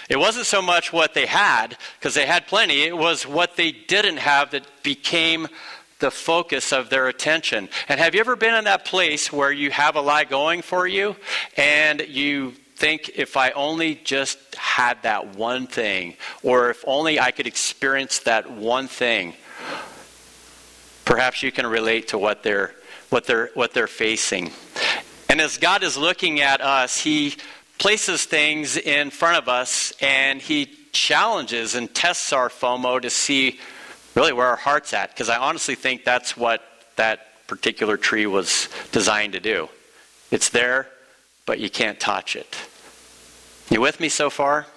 It 0.10 0.18
wasn't 0.18 0.46
so 0.46 0.62
much 0.62 0.92
what 0.92 1.14
they 1.14 1.26
had, 1.26 1.78
because 1.98 2.16
they 2.16 2.26
had 2.26 2.48
plenty, 2.48 2.84
it 2.84 2.98
was 2.98 3.26
what 3.26 3.56
they 3.56 3.72
didn't 3.72 4.18
have 4.18 4.52
that 4.52 4.68
became 4.84 5.48
the 6.00 6.12
focus 6.12 6.74
of 6.74 6.90
their 6.90 7.08
attention. 7.08 7.70
And 7.88 8.00
have 8.00 8.14
you 8.16 8.20
ever 8.20 8.36
been 8.36 8.54
in 8.54 8.66
that 8.66 8.86
place 8.86 9.32
where 9.32 9.52
you 9.52 9.72
have 9.72 9.96
a 9.96 10.02
lot 10.02 10.30
going 10.30 10.62
for 10.62 10.86
you 10.88 11.16
and 11.56 12.02
you 12.08 12.54
think 12.76 13.12
if 13.16 13.38
I 13.38 13.52
only 13.52 13.96
just 13.96 14.38
had 14.56 15.02
that 15.04 15.36
one 15.36 15.68
thing, 15.68 16.16
or 16.44 16.70
if 16.70 16.84
only 16.86 17.20
I 17.20 17.32
could 17.32 17.48
experience 17.48 18.20
that 18.20 18.52
one 18.52 18.88
thing, 18.88 19.34
perhaps 21.06 21.42
you 21.42 21.52
can 21.52 21.66
relate 21.66 22.10
to 22.10 22.18
what 22.18 22.44
they're 22.44 22.76
what 23.10 23.26
they're 23.26 23.50
what 23.54 23.74
they're 23.74 23.88
facing. 23.88 24.52
And 25.30 25.40
as 25.40 25.58
God 25.58 25.84
is 25.84 25.96
looking 25.96 26.42
at 26.42 26.60
us, 26.60 27.00
he 27.00 27.36
places 27.78 28.26
things 28.26 28.78
in 28.78 29.10
front 29.10 29.38
of 29.38 29.50
us 29.50 29.94
and 30.02 30.42
he 30.42 30.66
challenges 30.92 31.76
and 31.76 31.94
tests 31.94 32.32
our 32.34 32.50
FOMO 32.50 33.02
to 33.02 33.10
see 33.10 33.60
really 34.16 34.34
where 34.34 34.48
our 34.48 34.56
heart's 34.56 34.94
at 34.94 35.10
because 35.12 35.30
I 35.30 35.38
honestly 35.38 35.76
think 35.76 36.04
that's 36.04 36.36
what 36.36 36.62
that 36.96 37.48
particular 37.48 37.98
tree 37.98 38.26
was 38.26 38.70
designed 38.92 39.34
to 39.34 39.40
do. 39.40 39.70
It's 40.32 40.50
there, 40.50 40.88
but 41.46 41.60
you 41.60 41.70
can't 41.70 42.00
touch 42.00 42.36
it. 42.36 42.58
You 43.70 43.82
with 43.82 44.00
me 44.00 44.10
so 44.10 44.30
far? 44.30 44.68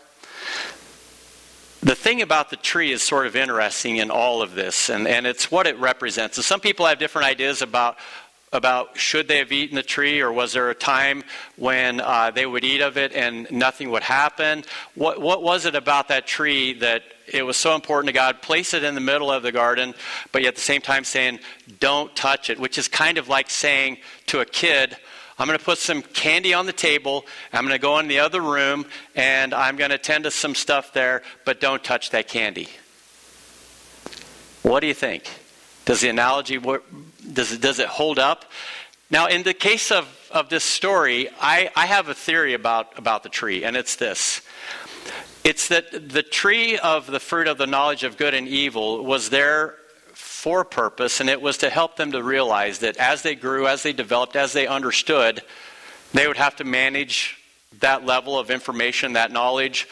The 1.80 1.94
thing 1.94 2.22
about 2.22 2.50
the 2.50 2.56
tree 2.56 2.90
is 2.90 3.02
sort 3.02 3.26
of 3.26 3.36
interesting 3.36 3.96
in 3.96 4.10
all 4.10 4.42
of 4.42 4.54
this, 4.54 4.90
and, 4.90 5.06
and 5.06 5.26
it's 5.26 5.50
what 5.50 5.66
it 5.66 5.78
represents. 5.78 6.36
And 6.36 6.44
some 6.44 6.60
people 6.60 6.86
have 6.86 6.98
different 6.98 7.28
ideas 7.28 7.62
about 7.62 7.96
about 8.50 8.96
should 8.96 9.28
they 9.28 9.38
have 9.38 9.52
eaten 9.52 9.76
the 9.76 9.82
tree 9.82 10.22
or 10.22 10.32
was 10.32 10.54
there 10.54 10.70
a 10.70 10.74
time 10.74 11.22
when 11.56 12.00
uh, 12.00 12.30
they 12.30 12.46
would 12.46 12.64
eat 12.64 12.80
of 12.80 12.96
it 12.96 13.12
and 13.12 13.46
nothing 13.50 13.90
would 13.90 14.02
happen 14.02 14.64
what, 14.94 15.20
what 15.20 15.42
was 15.42 15.66
it 15.66 15.74
about 15.74 16.08
that 16.08 16.26
tree 16.26 16.72
that 16.72 17.02
it 17.32 17.42
was 17.42 17.56
so 17.56 17.74
important 17.74 18.06
to 18.06 18.12
god 18.12 18.42
place 18.42 18.74
it 18.74 18.84
in 18.84 18.94
the 18.94 19.00
middle 19.00 19.30
of 19.30 19.42
the 19.42 19.52
garden 19.52 19.94
but 20.32 20.42
yet 20.42 20.48
at 20.48 20.54
the 20.56 20.60
same 20.60 20.80
time 20.80 21.04
saying 21.04 21.38
don't 21.80 22.14
touch 22.16 22.50
it 22.50 22.58
which 22.58 22.78
is 22.78 22.88
kind 22.88 23.18
of 23.18 23.28
like 23.28 23.50
saying 23.50 23.96
to 24.26 24.40
a 24.40 24.44
kid 24.44 24.96
I'm 25.38 25.46
going 25.46 25.58
to 25.58 25.64
put 25.64 25.78
some 25.78 26.02
candy 26.02 26.52
on 26.52 26.66
the 26.66 26.72
table. 26.72 27.24
I'm 27.52 27.62
going 27.62 27.72
to 27.72 27.80
go 27.80 28.00
in 28.00 28.08
the 28.08 28.18
other 28.18 28.40
room 28.40 28.86
and 29.14 29.54
I'm 29.54 29.76
going 29.76 29.92
to 29.92 29.98
tend 29.98 30.24
to 30.24 30.32
some 30.32 30.56
stuff 30.56 30.92
there, 30.92 31.22
but 31.44 31.60
don't 31.60 31.82
touch 31.84 32.10
that 32.10 32.26
candy. 32.26 32.68
What 34.62 34.80
do 34.80 34.88
you 34.88 34.94
think? 34.94 35.30
Does 35.84 36.00
the 36.00 36.08
analogy 36.08 36.58
does 36.58 37.52
it, 37.52 37.60
does 37.60 37.78
it 37.78 37.86
hold 37.86 38.18
up? 38.18 38.46
Now, 39.10 39.28
in 39.28 39.42
the 39.44 39.54
case 39.54 39.90
of, 39.90 40.08
of 40.30 40.48
this 40.48 40.64
story, 40.64 41.28
I, 41.40 41.70
I 41.74 41.86
have 41.86 42.08
a 42.08 42.14
theory 42.14 42.54
about, 42.54 42.98
about 42.98 43.22
the 43.22 43.28
tree, 43.28 43.64
and 43.64 43.76
it's 43.76 43.96
this. 43.96 44.42
It's 45.48 45.68
that 45.68 46.10
the 46.10 46.22
tree 46.22 46.76
of 46.76 47.06
the 47.06 47.18
fruit 47.18 47.48
of 47.48 47.56
the 47.56 47.66
knowledge 47.66 48.04
of 48.04 48.18
good 48.18 48.34
and 48.34 48.46
evil 48.46 49.02
was 49.02 49.30
there 49.30 49.76
for 50.12 50.62
purpose, 50.62 51.20
and 51.20 51.30
it 51.30 51.40
was 51.40 51.56
to 51.58 51.70
help 51.70 51.96
them 51.96 52.12
to 52.12 52.22
realize 52.22 52.80
that 52.80 52.98
as 52.98 53.22
they 53.22 53.34
grew, 53.34 53.66
as 53.66 53.82
they 53.82 53.94
developed, 53.94 54.36
as 54.36 54.52
they 54.52 54.66
understood, 54.66 55.40
they 56.12 56.26
would 56.26 56.36
have 56.36 56.56
to 56.56 56.64
manage 56.64 57.38
that 57.80 58.04
level 58.04 58.38
of 58.38 58.50
information, 58.50 59.14
that 59.14 59.32
knowledge, 59.32 59.88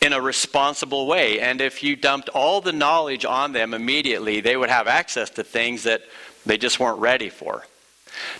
in 0.00 0.14
a 0.14 0.20
responsible 0.22 1.06
way. 1.06 1.38
And 1.38 1.60
if 1.60 1.82
you 1.82 1.94
dumped 1.94 2.30
all 2.30 2.62
the 2.62 2.72
knowledge 2.72 3.26
on 3.26 3.52
them 3.52 3.74
immediately, 3.74 4.40
they 4.40 4.56
would 4.56 4.70
have 4.70 4.86
access 4.86 5.28
to 5.32 5.44
things 5.44 5.82
that 5.82 6.00
they 6.46 6.56
just 6.56 6.80
weren't 6.80 6.98
ready 6.98 7.28
for. 7.28 7.66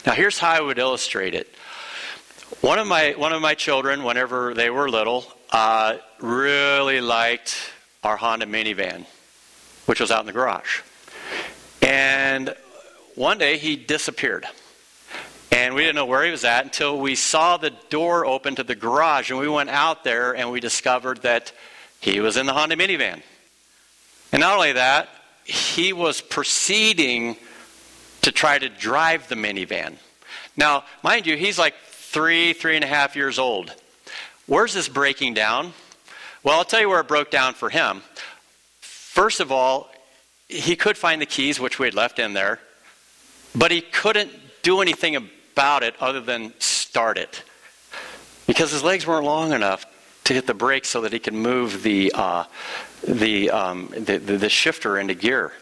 Now, 0.07 0.13
here's 0.13 0.39
how 0.39 0.53
I 0.53 0.63
would 0.63 0.79
illustrate 0.79 1.35
it. 1.35 1.55
One 2.63 2.79
of 2.79 2.87
my, 2.87 3.13
one 3.19 3.35
of 3.35 3.43
my 3.43 3.55
children, 3.55 4.03
whenever 4.03 4.55
they 4.55 4.71
were 4.71 4.89
little, 4.89 5.31
uh, 5.51 5.99
really 6.21 7.01
liked 7.01 7.57
our 8.03 8.17
Honda 8.17 8.47
minivan, 8.47 9.05
which 9.87 10.01
was 10.01 10.11
out 10.11 10.21
in 10.21 10.27
the 10.27 10.33
garage. 10.33 10.81
And 11.83 12.55
one 13.15 13.39
day 13.39 13.59
he 13.59 13.77
disappeared. 13.77 14.47
And 15.51 15.75
we 15.75 15.83
didn't 15.83 15.97
know 15.97 16.07
where 16.07 16.25
he 16.25 16.31
was 16.31 16.45
at 16.45 16.65
until 16.65 16.99
we 17.01 17.15
saw 17.15 17.57
the 17.57 17.73
door 17.91 18.27
open 18.27 18.55
to 18.57 18.63
the 18.63 18.75
garage. 18.75 19.31
And 19.31 19.41
we 19.41 19.49
went 19.49 19.71
out 19.71 20.05
there 20.05 20.37
and 20.37 20.51
we 20.51 20.61
discovered 20.61 21.23
that 21.23 21.53
he 22.01 22.21
was 22.21 22.37
in 22.37 22.47
the 22.47 22.53
Honda 22.53 22.77
minivan. 22.77 23.23
And 24.31 24.41
not 24.41 24.55
only 24.55 24.73
that, 24.73 25.09
he 25.45 25.93
was 25.93 26.21
proceeding 26.21 27.37
to 28.23 28.31
try 28.31 28.59
to 28.59 28.69
drive 28.69 29.29
the 29.29 29.35
minivan. 29.35 29.95
Now, 30.57 30.85
mind 31.03 31.27
you, 31.27 31.37
he's 31.37 31.59
like 31.59 31.75
three, 31.87 32.53
three 32.53 32.77
and 32.77 32.85
a 32.85 32.89
half 32.89 33.17
years 33.17 33.39
old. 33.39 33.75
Where's 34.47 34.75
this 34.75 34.89
breaking 34.89 35.35
down? 35.35 35.73
Well, 36.43 36.57
I'll 36.59 36.65
tell 36.65 36.81
you 36.81 36.89
where 36.89 37.01
it 37.01 37.09
broke 37.09 37.31
down 37.31 37.55
for 37.55 37.69
him. 37.71 38.03
First 38.81 39.41
of 39.41 39.51
all, 39.51 39.91
he 40.49 40.77
could 40.77 40.97
find 40.97 41.21
the 41.21 41.27
keys, 41.27 41.59
which 41.61 41.79
we 41.79 41.87
had 41.87 41.95
left 41.95 42.19
in 42.19 42.33
there, 42.33 42.61
but 43.55 43.71
he 43.71 43.81
couldn't 43.81 44.31
do 44.63 44.81
anything 44.81 45.17
about 45.17 45.83
it 45.83 45.95
other 46.01 46.21
than 46.21 46.53
start 46.59 47.19
it 47.19 47.43
because 48.47 48.71
his 48.71 48.83
legs 48.83 49.07
weren't 49.07 49.25
long 49.25 49.53
enough 49.53 49.85
to 50.25 50.35
hit 50.35 50.47
the 50.47 50.55
brakes 50.55 50.89
so 50.89 51.03
that 51.03 51.13
he 51.13 51.19
could 51.19 51.35
move 51.35 51.83
the, 51.83 52.13
uh, 52.15 52.45
the, 53.07 53.51
um, 53.51 53.89
the, 53.93 54.19
the, 54.19 54.37
the 54.37 54.49
shifter 54.49 54.99
into 54.99 55.15
gear. 55.15 55.53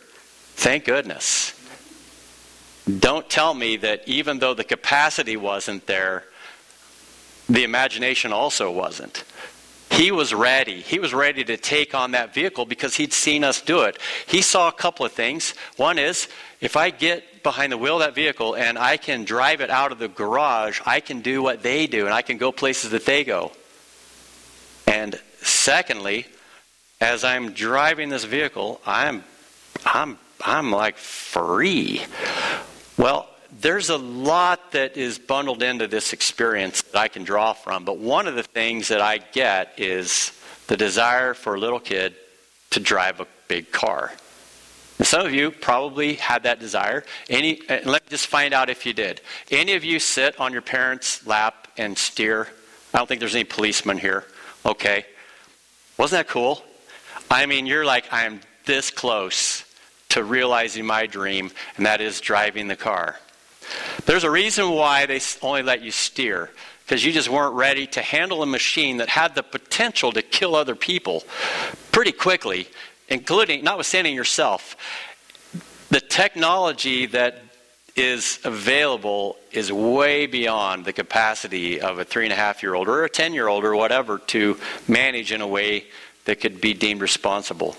Thank 0.55 0.85
goodness. 0.85 1.53
Don't 2.99 3.29
tell 3.29 3.55
me 3.55 3.77
that 3.79 4.03
even 4.07 4.39
though 4.39 4.55
the 4.55 4.65
capacity 4.65 5.37
wasn't 5.37 5.87
there, 5.87 6.25
the 7.49 7.65
imagination 7.65 8.33
also 8.33 8.71
wasn't. 8.71 9.25
He 9.97 10.11
was 10.11 10.35
ready. 10.35 10.83
He 10.83 10.99
was 10.99 11.15
ready 11.15 11.43
to 11.45 11.57
take 11.57 11.95
on 11.95 12.11
that 12.11 12.35
vehicle 12.35 12.67
because 12.67 12.95
he'd 12.97 13.15
seen 13.15 13.43
us 13.43 13.63
do 13.63 13.81
it. 13.83 13.99
He 14.27 14.43
saw 14.43 14.69
a 14.69 14.73
couple 14.73 15.07
of 15.07 15.13
things. 15.13 15.55
One 15.79 15.99
is 15.99 16.29
if 16.61 16.77
I 16.77 16.91
get 16.91 17.43
behind 17.43 17.73
the 17.73 17.79
wheel 17.79 17.95
of 17.95 18.01
that 18.01 18.15
vehicle 18.15 18.55
and 18.57 18.79
I 18.79 18.99
can 18.99 19.25
drive 19.25 19.63
it 19.63 19.71
out 19.71 19.93
of 19.93 19.99
the 19.99 20.09
garage, 20.09 20.83
I 20.85 21.01
can 21.01 21.23
do 21.23 21.43
what 21.43 21.63
they 21.63 21.87
do 21.87 22.05
and 22.05 22.13
I 22.13 22.21
can 22.21 22.37
go 22.37 22.53
places 22.53 22.91
that 22.91 23.07
they 23.07 23.25
go. 23.25 23.53
And 24.87 25.19
secondly, 25.41 26.27
as 27.01 27.25
I'm 27.25 27.53
driving 27.53 28.11
this 28.11 28.25
vehicle, 28.25 28.83
I'm 28.85 29.25
I'm 29.87 30.19
I'm 30.45 30.73
like 30.73 30.99
free. 30.99 32.03
Well, 32.99 33.29
there's 33.61 33.91
a 33.91 33.97
lot 33.97 34.73
that 34.73 34.97
is 34.97 35.19
bundled 35.19 35.63
into 35.63 35.87
this 35.87 36.13
experience 36.13 36.83
that 36.83 36.99
I 36.99 37.09
can 37.09 37.25
draw 37.25 37.53
from, 37.53 37.85
but 37.85 37.99
one 37.99 38.27
of 38.27 38.35
the 38.35 38.43
things 38.43 38.89
that 38.89 39.01
I 39.01 39.19
get 39.19 39.75
is 39.79 40.33
the 40.67 40.77
desire 40.77 41.35
for 41.35 41.55
a 41.55 41.61
little 41.61 41.81
kid 41.81 42.15
to 42.71 42.81
drive 42.81 43.21
a 43.21 43.27
big 43.49 43.71
car. 43.71 44.13
And 44.99 45.07
some 45.07 45.27
of 45.27 45.33
you 45.33 45.51
probably 45.51 46.15
had 46.15 46.45
that 46.45 46.59
desire. 46.59 47.05
Any, 47.29 47.61
let 47.69 47.87
me 47.87 48.09
just 48.09 48.27
find 48.27 48.55
out 48.55 48.71
if 48.71 48.87
you 48.87 48.93
did. 48.93 49.21
Any 49.51 49.75
of 49.75 49.85
you 49.85 49.99
sit 49.99 50.41
on 50.41 50.53
your 50.53 50.63
parents' 50.63 51.27
lap 51.27 51.69
and 51.77 51.97
steer? 51.97 52.49
I 52.95 52.99
don't 52.99 53.07
think 53.07 53.21
there's 53.21 53.35
any 53.35 53.45
policemen 53.45 53.99
here. 53.99 54.25
Okay. 54.65 55.05
Wasn't 55.99 56.19
that 56.19 56.31
cool? 56.31 56.63
I 57.31 57.47
mean, 57.47 57.67
you're 57.67 57.85
like, 57.85 58.07
I'm 58.11 58.41
this 58.65 58.91
close 58.91 59.65
to 60.11 60.25
realizing 60.25 60.87
my 60.87 61.07
dream, 61.07 61.51
and 61.77 61.87
that 61.87 62.01
is 62.01 62.21
driving 62.21 62.69
the 62.69 62.77
car. 62.77 63.17
There's 64.05 64.25
a 64.25 64.31
reason 64.31 64.71
why 64.71 65.07
they 65.07 65.21
only 65.43 65.63
let 65.63 65.83
you 65.83 65.91
steer, 65.91 66.51
because 66.85 67.05
you 67.05 67.13
just 67.13 67.29
weren't 67.29 67.55
ready 67.55 67.87
to 67.89 68.03
handle 68.03 68.43
a 68.43 68.47
machine 68.47 68.99
that 68.99 69.09
had 69.09 69.35
the 69.35 69.43
potential 69.43 70.13
to 70.13 70.23
kill 70.23 70.55
other 70.55 70.75
people 70.75 71.25
pretty 71.93 72.13
quickly, 72.13 72.69
including, 73.09 73.65
notwithstanding 73.65 74.15
yourself. 74.15 74.77
The 75.91 76.01
technology 76.01 77.07
that 77.07 77.43
is 77.97 78.39
available 78.45 79.37
is 79.51 79.73
way 79.73 80.27
beyond 80.27 80.85
the 80.85 80.93
capacity 80.93 81.81
of 81.81 81.99
a 81.99 82.05
three 82.05 82.25
and 82.25 82.33
a 82.33 82.37
half 82.37 82.63
year 82.63 82.75
old 82.75 82.89
or 82.89 83.05
a 83.05 83.09
10 83.09 83.33
year 83.33 83.49
old 83.49 83.65
or 83.65 83.75
whatever 83.75 84.19
to 84.19 84.59
manage 84.87 85.33
in 85.33 85.41
a 85.41 85.47
way 85.47 85.87
that 86.27 86.41
could 86.41 86.61
be 86.61 86.75
deemed 86.75 87.01
responsible. 87.01 87.75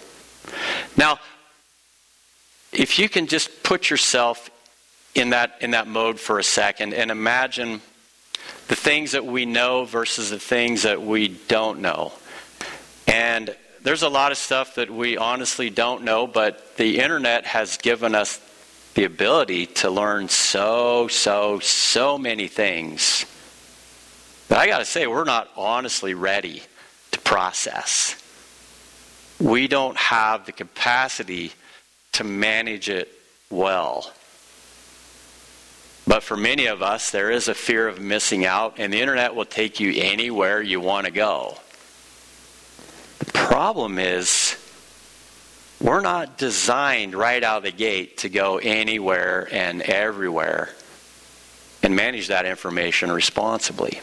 Now, 0.95 1.19
if 2.71 2.97
you 2.97 3.07
can 3.07 3.27
just 3.27 3.63
put 3.63 3.89
yourself 3.89 4.49
in 5.17 5.31
that, 5.31 5.57
in 5.61 5.71
that 5.71 5.87
mode 5.87 6.19
for 6.19 6.37
a 6.37 6.43
second 6.43 6.93
and 6.93 7.09
imagine 7.09 7.81
the 8.67 8.75
things 8.75 9.11
that 9.11 9.25
we 9.25 9.45
know 9.45 9.83
versus 9.83 10.29
the 10.29 10.39
things 10.39 10.83
that 10.83 11.01
we 11.01 11.27
don't 11.27 11.79
know. 11.79 12.13
And 13.07 13.55
there's 13.81 14.03
a 14.03 14.09
lot 14.09 14.31
of 14.31 14.37
stuff 14.37 14.75
that 14.75 14.91
we 14.91 15.17
honestly 15.17 15.69
don't 15.69 16.03
know, 16.03 16.27
but 16.27 16.77
the 16.77 16.99
internet 16.99 17.45
has 17.45 17.77
given 17.77 18.13
us 18.13 18.39
the 18.93 19.05
ability 19.05 19.65
to 19.67 19.89
learn 19.89 20.29
so, 20.29 21.07
so, 21.07 21.59
so 21.59 22.17
many 22.17 22.47
things. 22.47 23.25
But 24.49 24.59
I 24.59 24.67
got 24.67 24.79
to 24.79 24.85
say, 24.85 25.07
we're 25.07 25.23
not 25.23 25.49
honestly 25.55 26.13
ready 26.13 26.61
to 27.11 27.19
process. 27.19 28.21
We 29.39 29.67
don't 29.67 29.97
have 29.97 30.45
the 30.45 30.51
capacity 30.51 31.53
to 32.13 32.23
manage 32.23 32.89
it 32.89 33.09
well. 33.49 34.11
But 36.07 36.23
for 36.23 36.37
many 36.37 36.67
of 36.67 36.81
us, 36.81 37.11
there 37.11 37.29
is 37.29 37.49
a 37.49 37.53
fear 37.53 37.87
of 37.87 37.99
missing 37.99 38.45
out, 38.45 38.75
and 38.77 38.93
the 38.93 39.01
internet 39.01 39.35
will 39.35 39.45
take 39.45 39.81
you 39.81 39.93
anywhere 40.01 40.61
you 40.61 40.79
want 40.79 41.05
to 41.05 41.11
go. 41.11 41.57
The 43.19 43.25
problem 43.25 43.99
is, 43.99 44.55
we're 45.81 46.01
not 46.01 46.37
designed 46.37 47.13
right 47.13 47.43
out 47.43 47.57
of 47.57 47.63
the 47.63 47.71
gate 47.71 48.19
to 48.19 48.29
go 48.29 48.57
anywhere 48.57 49.49
and 49.51 49.81
everywhere 49.81 50.69
and 51.83 51.95
manage 51.95 52.27
that 52.27 52.45
information 52.45 53.11
responsibly. 53.11 53.99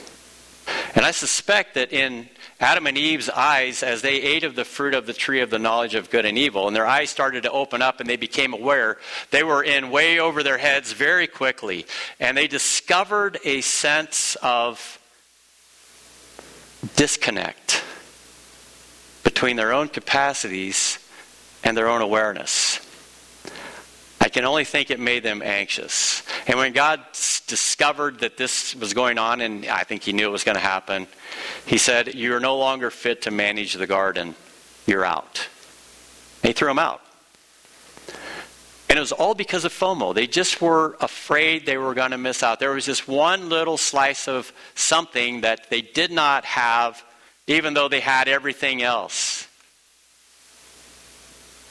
And 0.94 1.04
I 1.04 1.10
suspect 1.10 1.74
that 1.74 1.92
in 1.92 2.28
Adam 2.60 2.86
and 2.86 2.96
Eve's 2.96 3.28
eyes, 3.30 3.82
as 3.82 4.02
they 4.02 4.14
ate 4.14 4.44
of 4.44 4.54
the 4.54 4.64
fruit 4.64 4.94
of 4.94 5.06
the 5.06 5.12
tree 5.12 5.40
of 5.40 5.50
the 5.50 5.58
knowledge 5.58 5.94
of 5.94 6.08
good 6.08 6.24
and 6.24 6.38
evil, 6.38 6.66
and 6.66 6.76
their 6.76 6.86
eyes 6.86 7.10
started 7.10 7.42
to 7.42 7.50
open 7.50 7.82
up 7.82 8.00
and 8.00 8.08
they 8.08 8.16
became 8.16 8.52
aware, 8.52 8.96
they 9.30 9.42
were 9.42 9.62
in 9.62 9.90
way 9.90 10.20
over 10.20 10.42
their 10.42 10.58
heads 10.58 10.92
very 10.92 11.26
quickly. 11.26 11.84
And 12.20 12.36
they 12.36 12.46
discovered 12.46 13.38
a 13.44 13.60
sense 13.60 14.36
of 14.42 15.00
disconnect 16.96 17.82
between 19.24 19.56
their 19.56 19.72
own 19.72 19.88
capacities 19.88 20.98
and 21.64 21.76
their 21.76 21.88
own 21.88 22.02
awareness. 22.02 22.80
I 24.20 24.28
can 24.28 24.44
only 24.44 24.64
think 24.64 24.90
it 24.90 25.00
made 25.00 25.22
them 25.22 25.42
anxious. 25.42 26.22
And 26.46 26.58
when 26.58 26.72
God 26.72 27.00
discovered 27.46 28.20
that 28.20 28.36
this 28.36 28.74
was 28.74 28.94
going 28.94 29.18
on, 29.18 29.40
and 29.40 29.66
I 29.66 29.84
think 29.84 30.02
He 30.02 30.12
knew 30.12 30.26
it 30.26 30.32
was 30.32 30.44
going 30.44 30.56
to 30.56 30.60
happen, 30.60 31.06
He 31.66 31.78
said, 31.78 32.14
You're 32.14 32.40
no 32.40 32.56
longer 32.56 32.90
fit 32.90 33.22
to 33.22 33.30
manage 33.30 33.74
the 33.74 33.86
garden. 33.86 34.34
You're 34.86 35.04
out. 35.04 35.48
He 36.42 36.52
threw 36.52 36.70
him 36.70 36.78
out. 36.78 37.00
And 38.88 38.98
it 38.98 39.00
was 39.00 39.12
all 39.12 39.34
because 39.34 39.64
of 39.64 39.72
FOMO. 39.72 40.14
They 40.14 40.26
just 40.26 40.60
were 40.60 40.96
afraid 41.00 41.66
they 41.66 41.78
were 41.78 41.94
going 41.94 42.10
to 42.10 42.18
miss 42.18 42.42
out. 42.42 42.60
There 42.60 42.72
was 42.72 42.86
this 42.86 43.08
one 43.08 43.48
little 43.48 43.76
slice 43.76 44.28
of 44.28 44.52
something 44.74 45.40
that 45.40 45.70
they 45.70 45.80
did 45.80 46.12
not 46.12 46.44
have, 46.44 47.02
even 47.46 47.74
though 47.74 47.88
they 47.88 48.00
had 48.00 48.28
everything 48.28 48.82
else. 48.82 49.48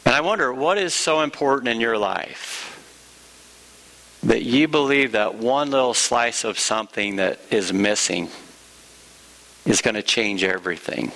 And 0.06 0.14
I 0.14 0.22
wonder, 0.22 0.52
what 0.52 0.78
is 0.78 0.94
so 0.94 1.22
important 1.22 1.70
in 1.70 1.80
your 1.80 1.98
life 1.98 2.73
that 4.24 4.44
you 4.44 4.68
believe 4.68 5.14
that 5.14 5.36
one 5.36 5.72
little 5.72 5.94
slice 5.94 6.44
of 6.44 6.58
something 6.58 7.18
that 7.18 7.40
is 7.52 7.74
missing 7.74 8.30
is 9.66 9.82
going 9.82 9.96
to 9.96 10.04
change 10.04 10.44
everything? 10.44 11.12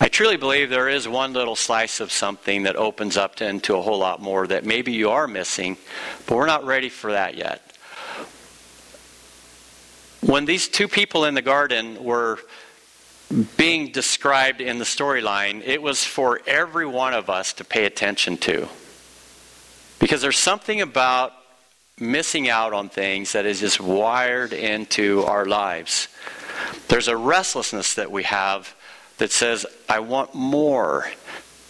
I 0.00 0.08
truly 0.08 0.36
believe 0.36 0.70
there 0.70 0.88
is 0.88 1.08
one 1.08 1.32
little 1.32 1.56
slice 1.56 2.00
of 2.00 2.12
something 2.12 2.62
that 2.64 2.76
opens 2.76 3.16
up 3.16 3.36
to, 3.36 3.46
into 3.46 3.76
a 3.76 3.82
whole 3.82 3.98
lot 3.98 4.22
more 4.22 4.46
that 4.46 4.64
maybe 4.64 4.92
you 4.92 5.10
are 5.10 5.26
missing, 5.26 5.76
but 6.26 6.36
we're 6.36 6.46
not 6.46 6.64
ready 6.64 6.88
for 6.88 7.12
that 7.12 7.36
yet. 7.36 7.62
When 10.20 10.44
these 10.44 10.68
two 10.68 10.86
people 10.86 11.24
in 11.24 11.34
the 11.34 11.42
garden 11.42 12.04
were 12.04 12.38
being 13.56 13.90
described 13.90 14.60
in 14.60 14.78
the 14.78 14.84
storyline, 14.84 15.62
it 15.64 15.82
was 15.82 16.04
for 16.04 16.40
every 16.46 16.86
one 16.86 17.12
of 17.12 17.28
us 17.28 17.52
to 17.54 17.64
pay 17.64 17.84
attention 17.84 18.36
to. 18.38 18.68
Because 19.98 20.22
there's 20.22 20.38
something 20.38 20.80
about 20.80 21.32
missing 22.00 22.48
out 22.48 22.72
on 22.72 22.88
things 22.88 23.32
that 23.32 23.46
is 23.46 23.60
just 23.60 23.80
wired 23.80 24.52
into 24.52 25.24
our 25.24 25.44
lives. 25.44 26.08
There's 26.88 27.08
a 27.08 27.16
restlessness 27.16 27.94
that 27.94 28.10
we 28.10 28.24
have 28.24 28.74
that 29.18 29.30
says, 29.30 29.66
I 29.88 30.00
want 30.00 30.34
more. 30.34 31.10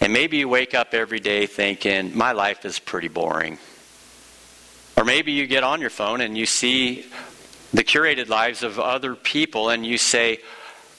And 0.00 0.12
maybe 0.12 0.38
you 0.38 0.48
wake 0.48 0.74
up 0.74 0.94
every 0.94 1.20
day 1.20 1.46
thinking, 1.46 2.16
my 2.16 2.32
life 2.32 2.64
is 2.64 2.78
pretty 2.78 3.08
boring. 3.08 3.58
Or 4.96 5.04
maybe 5.04 5.32
you 5.32 5.46
get 5.46 5.64
on 5.64 5.80
your 5.80 5.90
phone 5.90 6.20
and 6.20 6.36
you 6.36 6.46
see 6.46 7.06
the 7.72 7.84
curated 7.84 8.28
lives 8.28 8.62
of 8.62 8.78
other 8.78 9.14
people 9.14 9.70
and 9.70 9.84
you 9.84 9.98
say, 9.98 10.40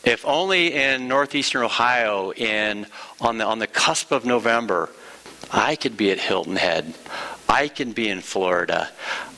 if 0.03 0.25
only 0.25 0.73
in 0.73 1.07
northeastern 1.07 1.63
Ohio, 1.63 2.31
in 2.31 2.87
on 3.19 3.37
the 3.37 3.45
on 3.45 3.59
the 3.59 3.67
cusp 3.67 4.11
of 4.11 4.25
November, 4.25 4.89
I 5.51 5.75
could 5.75 5.97
be 5.97 6.11
at 6.11 6.19
Hilton 6.19 6.55
Head. 6.55 6.93
I 7.49 7.67
could 7.67 7.95
be 7.95 8.09
in 8.09 8.21
Florida. 8.21 8.89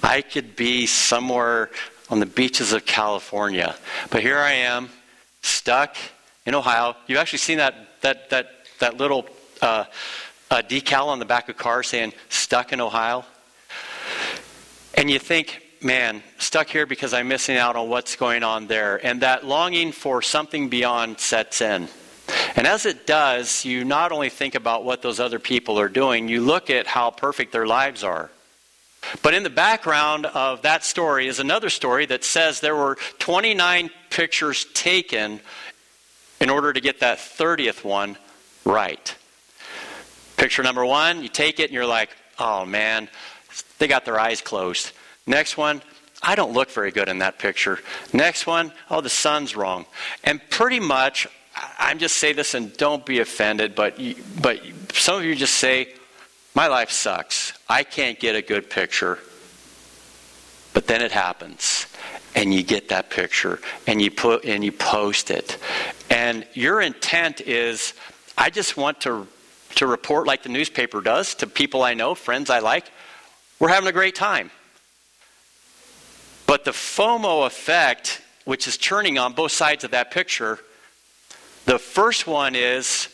I 0.04 0.22
could 0.22 0.58
be 0.58 0.86
somewhere 0.86 1.72
on 2.10 2.20
the 2.20 2.26
beaches 2.26 2.74
of 2.74 2.86
California. 2.86 3.76
But 4.10 4.22
here 4.22 4.38
I 4.38 4.52
am, 4.52 4.90
stuck 5.42 5.96
in 6.46 6.54
Ohio. 6.54 6.96
You've 7.08 7.20
actually 7.20 7.40
seen 7.40 7.58
that 7.60 8.02
that 8.02 8.30
that 8.30 8.48
that 8.80 8.98
little 8.98 9.28
uh, 9.62 9.86
uh, 10.50 10.62
decal 10.68 11.08
on 11.08 11.20
the 11.20 11.26
back 11.26 11.48
of 11.48 11.56
car 11.56 11.84
saying 11.84 12.12
"Stuck 12.28 12.74
in 12.74 12.82
Ohio," 12.82 13.24
and 14.96 15.10
you 15.10 15.18
think, 15.18 15.62
man, 15.82 16.22
stuck 16.38 16.68
here 16.68 16.86
because 16.86 17.14
I'm 17.14 17.30
missing 17.30 17.56
out 17.56 17.78
on 17.78 17.88
what's 17.88 18.18
going 18.18 18.44
on 18.44 18.68
there. 18.68 19.04
And 19.06 19.22
that 19.22 19.46
longing 19.46 19.94
for 19.94 20.22
something 20.22 20.68
beyond 20.68 21.20
sets 21.20 21.62
in. 21.62 21.88
And 22.56 22.68
as 22.68 22.86
it 22.86 23.08
does, 23.08 23.64
you 23.64 23.86
not 23.86 24.12
only 24.12 24.30
think 24.30 24.56
about 24.56 24.84
what 24.84 25.02
those 25.02 25.20
other 25.20 25.40
people 25.40 25.80
are 25.80 25.90
doing, 25.90 26.28
you 26.28 26.42
look 26.42 26.70
at 26.70 26.88
how 26.88 27.10
perfect 27.12 27.52
their 27.52 27.66
lives 27.66 28.04
are. 28.04 28.30
But 29.22 29.34
in 29.34 29.44
the 29.44 29.50
background 29.50 30.26
of 30.26 30.62
that 30.62 30.84
story 30.84 31.28
is 31.28 31.40
another 31.40 31.70
story 31.70 32.06
that 32.08 32.24
says 32.24 32.60
there 32.60 32.76
were 32.76 32.98
29 33.20 33.90
pictures 34.10 34.66
taken 34.74 35.40
in 36.40 36.50
order 36.50 36.74
to 36.74 36.82
get 36.82 37.00
that 37.00 37.18
30th 37.18 37.84
one 37.84 38.18
right. 38.66 39.16
Picture 40.38 40.64
number 40.64 40.86
one, 40.86 41.24
you 41.24 41.30
take 41.30 41.60
it 41.60 41.66
and 41.66 41.74
you're 41.74 41.86
like, 41.86 42.10
oh 42.38 42.66
man, 42.66 43.10
they 43.80 43.88
got 43.88 44.06
their 44.06 44.20
eyes 44.20 44.42
closed. 44.42 44.92
Next 45.26 45.58
one, 45.58 45.82
I 46.22 46.36
don't 46.36 46.54
look 46.54 46.70
very 46.70 46.92
good 46.92 47.10
in 47.10 47.20
that 47.20 47.40
picture. 47.40 47.80
Next 48.14 48.46
one, 48.46 48.72
oh, 48.90 49.02
the 49.02 49.10
sun's 49.10 49.56
wrong. 49.56 49.86
And 50.24 50.42
pretty 50.50 50.80
much, 50.80 51.28
I'm 51.56 52.00
just 52.00 52.18
say 52.18 52.34
this 52.34 52.54
and 52.54 52.76
don't 52.78 53.06
be 53.06 53.20
offended, 53.20 53.76
but, 53.76 54.00
but 54.42 54.62
some 54.94 55.18
of 55.18 55.26
you 55.26 55.36
just 55.36 55.56
say, 55.56 55.94
my 56.54 56.68
life 56.68 56.92
sucks. 56.92 57.54
I 57.68 57.84
can't 57.84 58.20
get 58.20 58.36
a 58.36 58.42
good 58.42 58.70
picture. 58.70 59.20
But 60.74 60.88
then 60.88 61.02
it 61.02 61.12
happens 61.12 61.88
and 62.36 62.54
you 62.54 62.64
get 62.64 62.90
that 62.90 63.10
picture 63.10 63.60
and 63.88 64.02
you 64.02 64.12
put 64.12 64.46
and 64.46 64.64
you 64.64 64.72
post 64.72 65.32
it. 65.32 65.58
And 66.10 66.46
your 66.54 66.82
intent 66.82 67.42
is 67.42 67.94
I 68.38 68.50
just 68.50 68.78
want 68.78 69.02
to 69.02 69.28
to 69.76 69.88
report 69.88 70.28
like 70.28 70.44
the 70.44 70.50
newspaper 70.50 71.02
does 71.02 71.36
to 71.36 71.48
people 71.48 71.84
I 71.84 71.94
know, 71.94 72.16
friends 72.16 72.50
I 72.50 72.60
like. 72.60 72.92
We're 73.60 73.70
having 73.70 73.88
a 73.88 73.94
great 73.94 74.16
time. 74.16 74.52
But 76.46 76.66
the 76.66 76.72
FOMO 76.72 77.46
effect, 77.46 78.22
which 78.44 78.68
is 78.68 78.78
churning 78.78 79.18
on 79.18 79.34
both 79.34 79.52
sides 79.52 79.84
of 79.84 79.92
that 79.92 80.12
picture, 80.12 80.60
the 81.66 81.80
first 81.80 82.28
one 82.28 82.56
is 82.56 83.08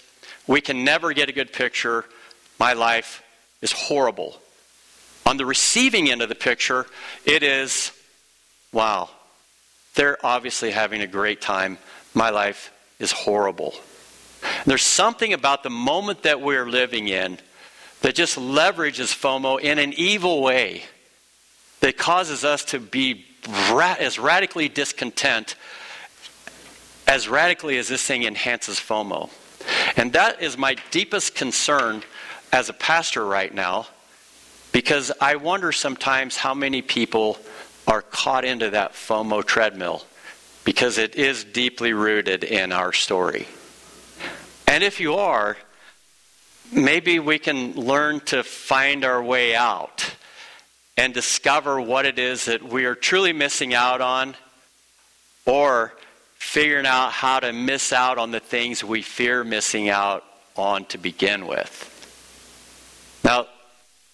we 0.48 0.62
can 0.62 0.84
never 0.84 1.14
get 1.14 1.30
a 1.30 1.34
good 1.34 1.52
picture. 1.52 2.06
My 2.60 2.74
life 2.74 3.24
is 3.62 3.72
horrible. 3.72 4.40
On 5.26 5.38
the 5.38 5.46
receiving 5.46 6.10
end 6.10 6.22
of 6.22 6.30
the 6.30 6.36
picture, 6.36 6.86
it 7.26 7.44
is 7.44 7.92
wow, 8.72 9.10
they're 9.96 10.24
obviously 10.26 10.72
having 10.72 11.02
a 11.02 11.08
great 11.08 11.42
time. 11.42 11.78
My 12.14 12.30
life 12.30 12.72
is 13.00 13.12
horrible. 13.12 13.74
There's 14.66 14.84
something 14.84 15.34
about 15.34 15.64
the 15.64 15.70
moment 15.70 16.24
that 16.24 16.42
we're 16.42 16.70
living 16.70 17.08
in 17.08 17.40
that 18.02 18.16
just 18.16 18.38
leverages 18.38 19.14
FOMO 19.14 19.60
in 19.60 19.80
an 19.80 19.94
evil 19.94 20.42
way 20.42 20.84
that 21.80 21.98
causes 21.98 22.44
us 22.44 22.64
to 22.66 22.80
be 22.80 23.26
ra- 23.72 23.96
as 24.00 24.20
radically 24.20 24.70
discontent 24.70 25.56
as 27.08 27.28
radically 27.28 27.78
as 27.78 27.88
this 27.88 28.04
thing 28.04 28.24
enhances 28.24 28.80
FOMO. 28.80 29.30
And 29.96 30.14
that 30.14 30.42
is 30.42 30.58
my 30.58 30.76
deepest 30.92 31.36
concern 31.36 32.04
as 32.52 32.70
a 32.70 32.74
pastor 32.74 33.26
right 33.26 33.54
now 33.54 33.88
because 34.72 35.12
I 35.20 35.38
wonder 35.38 35.72
sometimes 35.72 36.38
how 36.38 36.54
many 36.54 36.82
people 36.82 37.38
are 37.88 38.02
caught 38.02 38.46
into 38.46 38.70
that 38.72 38.94
FOMO 38.94 39.44
treadmill 39.44 40.04
because 40.66 40.98
it 40.98 41.16
is 41.16 41.46
deeply 41.46 41.94
rooted 41.94 42.44
in 42.44 42.72
our 42.72 42.92
story. 42.92 43.48
And 44.68 44.84
if 44.84 45.00
you 45.00 45.16
are, 45.16 45.58
maybe 46.72 47.20
we 47.20 47.40
can 47.40 47.74
learn 47.74 48.20
to 48.26 48.44
find 48.44 49.06
our 49.06 49.24
way 49.24 49.56
out 49.56 50.14
and 50.98 51.14
discover 51.14 51.80
what 51.80 52.06
it 52.06 52.20
is 52.20 52.46
that 52.46 52.62
we 52.62 52.86
are 52.86 52.96
truly 52.96 53.32
missing 53.32 53.74
out 53.74 54.02
on, 54.02 54.36
or 55.46 55.97
figuring 56.38 56.86
out 56.86 57.12
how 57.12 57.40
to 57.40 57.52
miss 57.52 57.92
out 57.92 58.18
on 58.18 58.32
the 58.32 58.40
things 58.40 58.84
we 58.84 59.02
fear 59.02 59.44
missing 59.44 59.90
out 59.90 60.24
on 60.56 60.86
to 60.86 60.98
begin 60.98 61.48
with. 61.48 61.94
Now, 63.24 63.48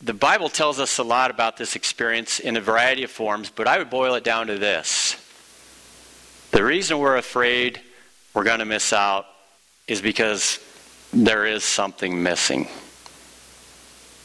the 0.02 0.14
Bible 0.14 0.50
tells 0.50 0.80
us 0.80 0.98
a 0.98 1.04
lot 1.04 1.32
about 1.32 1.58
this 1.58 1.76
experience 1.76 2.40
in 2.40 2.58
a 2.58 2.62
variety 2.62 3.04
of 3.04 3.12
forms, 3.12 3.50
but 3.50 3.68
I 3.68 3.78
would 3.78 3.90
boil 3.90 4.16
it 4.16 4.24
down 4.24 4.48
to 4.48 4.58
this. 4.58 5.16
The 6.52 6.64
reason 6.64 7.00
we're 7.00 7.18
afraid 7.18 7.80
we're 8.34 8.44
going 8.44 8.60
to 8.60 8.66
miss 8.66 8.92
out 8.94 9.26
is 9.88 10.02
because 10.02 10.60
there 11.14 11.46
is 11.46 11.64
something 11.64 12.22
missing. 12.22 12.68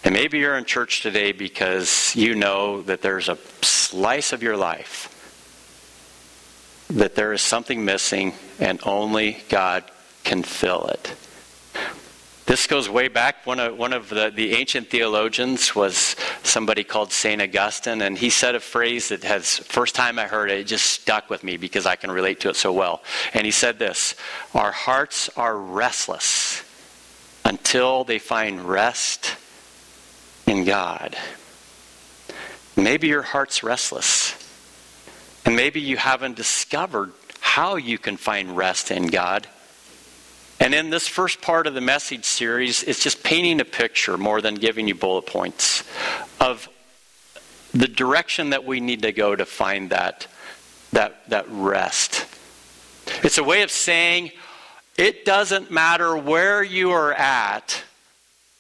And 0.04 0.14
maybe 0.14 0.38
you're 0.38 0.56
in 0.56 0.64
church 0.64 1.02
today 1.02 1.32
because 1.32 2.14
you 2.16 2.34
know 2.34 2.82
that 2.82 3.02
there's 3.02 3.28
a 3.28 3.37
slice 3.62 4.32
of 4.32 4.42
your 4.42 4.56
life 4.56 5.14
that 6.90 7.14
there 7.14 7.33
is 7.33 7.42
something 7.42 7.85
missing 7.85 8.35
and 8.59 8.81
only 8.85 9.38
God 9.48 9.85
can 10.24 10.42
fill 10.42 10.87
it. 10.87 11.14
This 12.48 12.66
goes 12.66 12.88
way 12.88 13.09
back. 13.09 13.44
One 13.44 13.61
of, 13.61 13.77
one 13.77 13.92
of 13.92 14.09
the, 14.09 14.33
the 14.35 14.55
ancient 14.55 14.88
theologians 14.88 15.74
was 15.74 16.16
somebody 16.42 16.83
called 16.83 17.12
St. 17.12 17.42
Augustine, 17.42 18.01
and 18.01 18.16
he 18.16 18.31
said 18.31 18.55
a 18.55 18.61
phrase 18.61 19.11
that 19.11 19.22
has, 19.22 19.59
first 19.59 19.94
time 19.94 20.18
I 20.18 20.27
heard 20.27 20.51
it, 20.51 20.61
it 20.61 20.64
just 20.64 20.87
stuck 20.87 21.29
with 21.29 21.44
me 21.44 21.59
because 21.59 21.85
I 21.85 21.96
can 21.96 22.11
relate 22.11 22.40
to 22.40 22.48
it 22.48 22.57
so 22.57 22.72
well. 22.72 23.03
And 23.35 23.44
he 23.44 23.51
said 23.51 23.79
this 23.79 24.14
Our 24.55 24.72
hearts 24.72 25.29
are 25.37 25.59
restless 25.59 26.64
until 27.44 28.05
they 28.05 28.18
find 28.18 28.62
rest 28.62 29.37
in 30.46 30.64
God. 30.64 31.18
Maybe 32.77 33.09
your 33.09 33.22
heart's 33.22 33.62
restless. 33.62 34.47
And 35.48 35.56
maybe 35.56 35.80
you 35.80 35.96
haven't 35.96 36.37
discovered 36.37 37.11
how 37.40 37.76
you 37.76 37.96
can 37.96 38.18
find 38.18 38.54
rest 38.54 38.90
in 38.90 39.06
God. 39.06 39.46
And 40.61 40.74
in 40.74 40.90
this 40.90 41.08
first 41.08 41.40
part 41.40 41.66
of 41.66 41.72
the 41.72 41.80
message 41.80 42.26
series, 42.26 42.82
it's 42.82 43.02
just 43.02 43.24
painting 43.24 43.58
a 43.58 43.64
picture 43.64 44.18
more 44.18 44.42
than 44.42 44.56
giving 44.56 44.87
you 44.88 44.94
bullet 44.94 45.24
points 45.24 45.84
of 46.38 46.68
the 47.72 47.88
direction 47.88 48.50
that 48.50 48.66
we 48.66 48.80
need 48.80 49.00
to 49.00 49.12
go 49.12 49.34
to 49.34 49.46
find 49.46 49.88
that, 49.88 50.26
that, 50.92 51.26
that 51.30 51.46
rest. 51.48 52.26
It's 53.24 53.38
a 53.38 53.42
way 53.42 53.62
of 53.62 53.70
saying 53.70 54.32
it 54.98 55.24
doesn't 55.24 55.70
matter 55.70 56.14
where 56.14 56.62
you 56.62 56.90
are 56.90 57.14
at, 57.14 57.84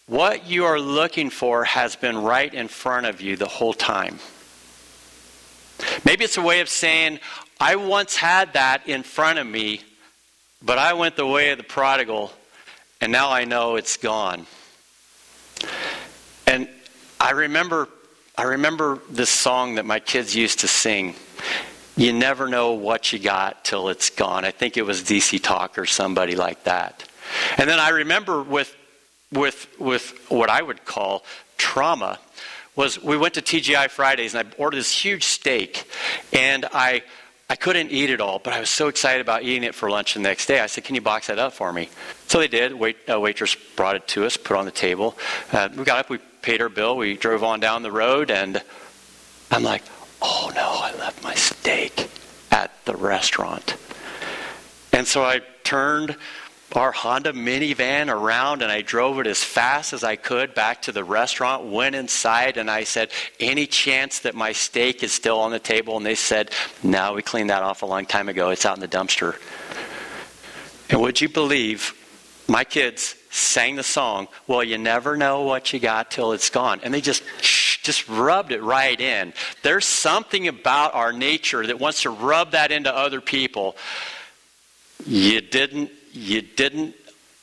what 0.06 0.46
you 0.46 0.64
are 0.64 0.80
looking 0.80 1.28
for 1.28 1.64
has 1.64 1.96
been 1.96 2.16
right 2.16 2.54
in 2.54 2.66
front 2.66 3.04
of 3.04 3.20
you 3.20 3.36
the 3.36 3.44
whole 3.44 3.74
time. 3.74 4.20
Maybe 6.04 6.24
it's 6.24 6.36
a 6.36 6.42
way 6.42 6.60
of 6.60 6.68
saying, 6.68 7.20
I 7.60 7.76
once 7.76 8.16
had 8.16 8.52
that 8.54 8.86
in 8.88 9.02
front 9.02 9.38
of 9.38 9.46
me, 9.46 9.82
but 10.62 10.78
I 10.78 10.92
went 10.92 11.16
the 11.16 11.26
way 11.26 11.50
of 11.50 11.58
the 11.58 11.64
prodigal, 11.64 12.32
and 13.00 13.12
now 13.12 13.30
I 13.30 13.44
know 13.44 13.76
it's 13.76 13.96
gone. 13.96 14.46
And 16.46 16.68
I 17.20 17.32
remember 17.32 17.88
I 18.38 18.44
remember 18.44 19.00
this 19.10 19.30
song 19.30 19.74
that 19.74 19.84
my 19.84 19.98
kids 19.98 20.36
used 20.36 20.60
to 20.60 20.68
sing. 20.68 21.16
You 21.96 22.12
never 22.12 22.46
know 22.46 22.70
what 22.74 23.12
you 23.12 23.18
got 23.18 23.64
till 23.64 23.88
it's 23.88 24.10
gone. 24.10 24.44
I 24.44 24.52
think 24.52 24.76
it 24.76 24.82
was 24.82 25.02
DC 25.02 25.42
Talk 25.42 25.76
or 25.76 25.86
somebody 25.86 26.36
like 26.36 26.62
that. 26.62 27.02
And 27.56 27.68
then 27.68 27.80
I 27.80 27.88
remember 27.88 28.40
with 28.40 28.76
with 29.32 29.66
with 29.80 30.30
what 30.30 30.50
I 30.50 30.62
would 30.62 30.84
call 30.84 31.24
trauma 31.56 32.20
was 32.78 33.02
we 33.02 33.16
went 33.16 33.34
to 33.34 33.42
TGI 33.42 33.90
Fridays 33.90 34.34
and 34.34 34.46
I 34.46 34.56
ordered 34.56 34.76
this 34.76 34.92
huge 34.92 35.24
steak 35.24 35.84
and 36.32 36.64
I 36.72 37.02
I 37.50 37.56
couldn't 37.56 37.90
eat 37.90 38.10
it 38.10 38.20
all, 38.20 38.38
but 38.38 38.52
I 38.52 38.60
was 38.60 38.68
so 38.68 38.88
excited 38.88 39.22
about 39.22 39.42
eating 39.42 39.64
it 39.64 39.74
for 39.74 39.88
lunch 39.88 40.12
the 40.12 40.20
next 40.20 40.46
day. 40.46 40.60
I 40.60 40.66
said, 40.66 40.84
"Can 40.84 40.94
you 40.94 41.00
box 41.00 41.26
that 41.26 41.38
up 41.38 41.54
for 41.54 41.72
me?" 41.72 41.88
So 42.28 42.38
they 42.38 42.46
did. 42.46 42.74
Wait, 42.74 42.98
a 43.08 43.18
waitress 43.18 43.56
brought 43.74 43.96
it 43.96 44.06
to 44.08 44.26
us, 44.26 44.36
put 44.36 44.54
it 44.54 44.58
on 44.58 44.64
the 44.66 44.70
table. 44.70 45.18
Uh, 45.50 45.70
we 45.74 45.84
got 45.84 45.98
up, 45.98 46.10
we 46.10 46.18
paid 46.42 46.60
our 46.60 46.68
bill, 46.68 46.96
we 46.96 47.14
drove 47.14 47.42
on 47.42 47.58
down 47.58 47.82
the 47.82 47.90
road, 47.90 48.30
and 48.30 48.62
I'm 49.50 49.64
like, 49.64 49.82
"Oh 50.22 50.52
no, 50.54 50.68
I 50.68 50.92
left 50.98 51.24
my 51.24 51.34
steak 51.34 52.08
at 52.52 52.70
the 52.84 52.94
restaurant." 52.94 53.74
And 54.92 55.08
so 55.08 55.24
I 55.24 55.40
turned 55.64 56.16
our 56.74 56.92
Honda 56.92 57.32
minivan 57.32 58.12
around 58.12 58.62
and 58.62 58.70
I 58.70 58.82
drove 58.82 59.18
it 59.20 59.26
as 59.26 59.42
fast 59.42 59.92
as 59.92 60.04
I 60.04 60.16
could 60.16 60.54
back 60.54 60.82
to 60.82 60.92
the 60.92 61.02
restaurant, 61.02 61.64
went 61.64 61.94
inside, 61.94 62.58
and 62.58 62.70
I 62.70 62.84
said, 62.84 63.10
Any 63.40 63.66
chance 63.66 64.20
that 64.20 64.34
my 64.34 64.52
steak 64.52 65.02
is 65.02 65.12
still 65.12 65.40
on 65.40 65.50
the 65.50 65.58
table? 65.58 65.96
And 65.96 66.04
they 66.04 66.14
said, 66.14 66.50
No, 66.82 67.14
we 67.14 67.22
cleaned 67.22 67.50
that 67.50 67.62
off 67.62 67.82
a 67.82 67.86
long 67.86 68.04
time 68.04 68.28
ago. 68.28 68.50
It's 68.50 68.66
out 68.66 68.76
in 68.76 68.80
the 68.80 68.88
dumpster. 68.88 69.36
And 70.90 71.00
would 71.00 71.20
you 71.20 71.28
believe 71.28 71.94
my 72.48 72.64
kids 72.64 73.14
sang 73.30 73.76
the 73.76 73.82
song, 73.82 74.28
Well, 74.46 74.62
you 74.62 74.76
never 74.76 75.16
know 75.16 75.42
what 75.42 75.72
you 75.72 75.80
got 75.80 76.10
till 76.10 76.32
it's 76.32 76.50
gone. 76.50 76.80
And 76.82 76.92
they 76.92 77.00
just 77.00 77.22
just 77.40 78.06
rubbed 78.10 78.52
it 78.52 78.62
right 78.62 79.00
in. 79.00 79.32
There's 79.62 79.86
something 79.86 80.46
about 80.48 80.94
our 80.94 81.10
nature 81.10 81.66
that 81.66 81.78
wants 81.78 82.02
to 82.02 82.10
rub 82.10 82.50
that 82.50 82.70
into 82.70 82.94
other 82.94 83.22
people. 83.22 83.76
You 85.06 85.40
didn't 85.40 85.90
you 86.18 86.42
didn't 86.42 86.94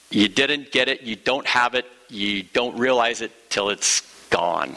you 0.09 0.27
didn't 0.27 0.71
get 0.71 0.87
it, 0.87 1.01
you 1.01 1.15
don't 1.15 1.47
have 1.47 1.73
it, 1.75 1.85
you 2.09 2.43
don't 2.43 2.77
realize 2.77 3.21
it 3.21 3.31
till 3.49 3.69
it's 3.69 4.01
gone. 4.29 4.75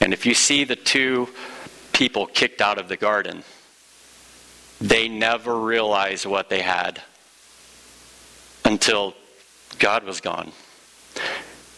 And 0.00 0.12
if 0.12 0.24
you 0.24 0.34
see 0.34 0.64
the 0.64 0.76
two 0.76 1.28
people 1.92 2.26
kicked 2.26 2.60
out 2.60 2.78
of 2.78 2.88
the 2.88 2.96
garden, 2.96 3.42
they 4.80 5.08
never 5.08 5.58
realized 5.58 6.24
what 6.24 6.48
they 6.48 6.62
had 6.62 7.02
until 8.64 9.14
God 9.78 10.04
was 10.04 10.20
gone. 10.20 10.52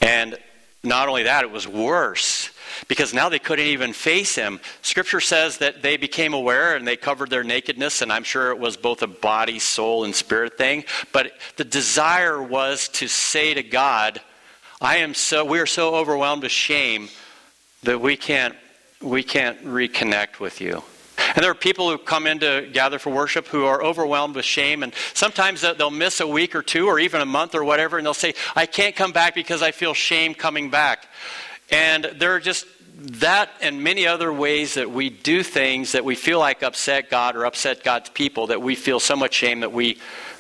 And 0.01 0.39
not 0.83 1.09
only 1.09 1.25
that, 1.25 1.45
it 1.45 1.51
was 1.51 1.67
worse 1.67 2.50
because 2.89 3.15
now 3.15 3.29
they 3.29 3.39
couldn't 3.39 3.67
even 3.67 3.93
face 3.93 4.35
him. 4.35 4.61
Scripture 4.83 5.21
says 5.21 5.59
that 5.59 5.83
they 5.83 5.97
became 5.97 6.35
aware 6.35 6.77
and 6.77 6.87
they 6.87 6.97
covered 6.97 7.31
their 7.31 7.45
nakedness, 7.45 8.03
and 8.03 8.13
I'm 8.13 8.25
sure 8.25 8.51
it 8.51 8.59
was 8.59 8.77
both 8.77 9.03
a 9.03 9.07
body, 9.07 9.59
soul, 9.59 10.05
and 10.05 10.15
spirit 10.15 10.57
thing. 10.59 10.85
But 11.13 11.33
the 11.57 11.65
desire 11.65 12.43
was 12.43 12.89
to 12.89 13.09
say 13.09 13.55
to 13.55 13.63
God, 13.63 14.21
I 14.81 14.99
am 14.99 15.15
so 15.15 15.45
we 15.45 15.61
are 15.61 15.67
so 15.67 15.95
overwhelmed 15.95 16.43
with 16.43 16.53
shame 16.53 17.09
that 17.83 18.01
we 18.01 18.17
can't 18.17 18.55
we 19.03 19.23
can't 19.23 19.63
reconnect 19.65 20.41
with 20.41 20.61
you. 20.61 20.83
And 21.35 21.45
there 21.45 21.51
are 21.51 21.55
people 21.55 21.91
who 21.91 21.99
come 21.99 22.27
in 22.27 22.41
to 22.41 22.69
gather 22.73 22.99
for 22.99 23.11
worship 23.11 23.47
who 23.47 23.65
are 23.65 23.83
overwhelmed 23.83 24.35
with 24.35 24.45
shame, 24.45 24.83
and 24.83 24.93
sometimes 25.15 25.61
they'll 25.61 25.91
miss 25.91 26.21
a 26.21 26.27
week 26.27 26.55
or 26.55 26.63
two 26.63 26.87
or 26.87 26.99
even 26.99 27.21
a 27.21 27.27
month 27.27 27.55
or 27.55 27.63
whatever, 27.63 27.99
and 27.99 28.07
they'll 28.07 28.15
say, 28.15 28.35
I 28.57 28.67
can't 28.67 28.97
come 28.97 29.13
back 29.13 29.35
because 29.35 29.63
I 29.63 29.71
feel 29.71 29.95
shame 29.95 30.35
coming 30.35 30.71
back. 30.71 31.07
And 31.71 32.05
there 32.05 32.35
are 32.35 32.41
just 32.41 32.67
that 33.03 33.51
and 33.63 33.83
many 33.83 34.07
other 34.07 34.33
ways 34.33 34.75
that 34.75 34.91
we 34.91 35.09
do 35.09 35.43
things 35.43 35.93
that 35.93 36.05
we 36.05 36.15
feel 36.15 36.39
like 36.39 36.63
upset 36.63 37.11
God 37.11 37.37
or 37.37 37.47
upset 37.47 37.83
God's 37.83 38.11
people 38.11 38.49
that 38.49 38.61
we 38.61 38.75
feel 38.75 39.01
so 39.01 39.17
much 39.17 39.35
shame 39.35 39.61
that 39.61 39.73
we, 39.73 39.99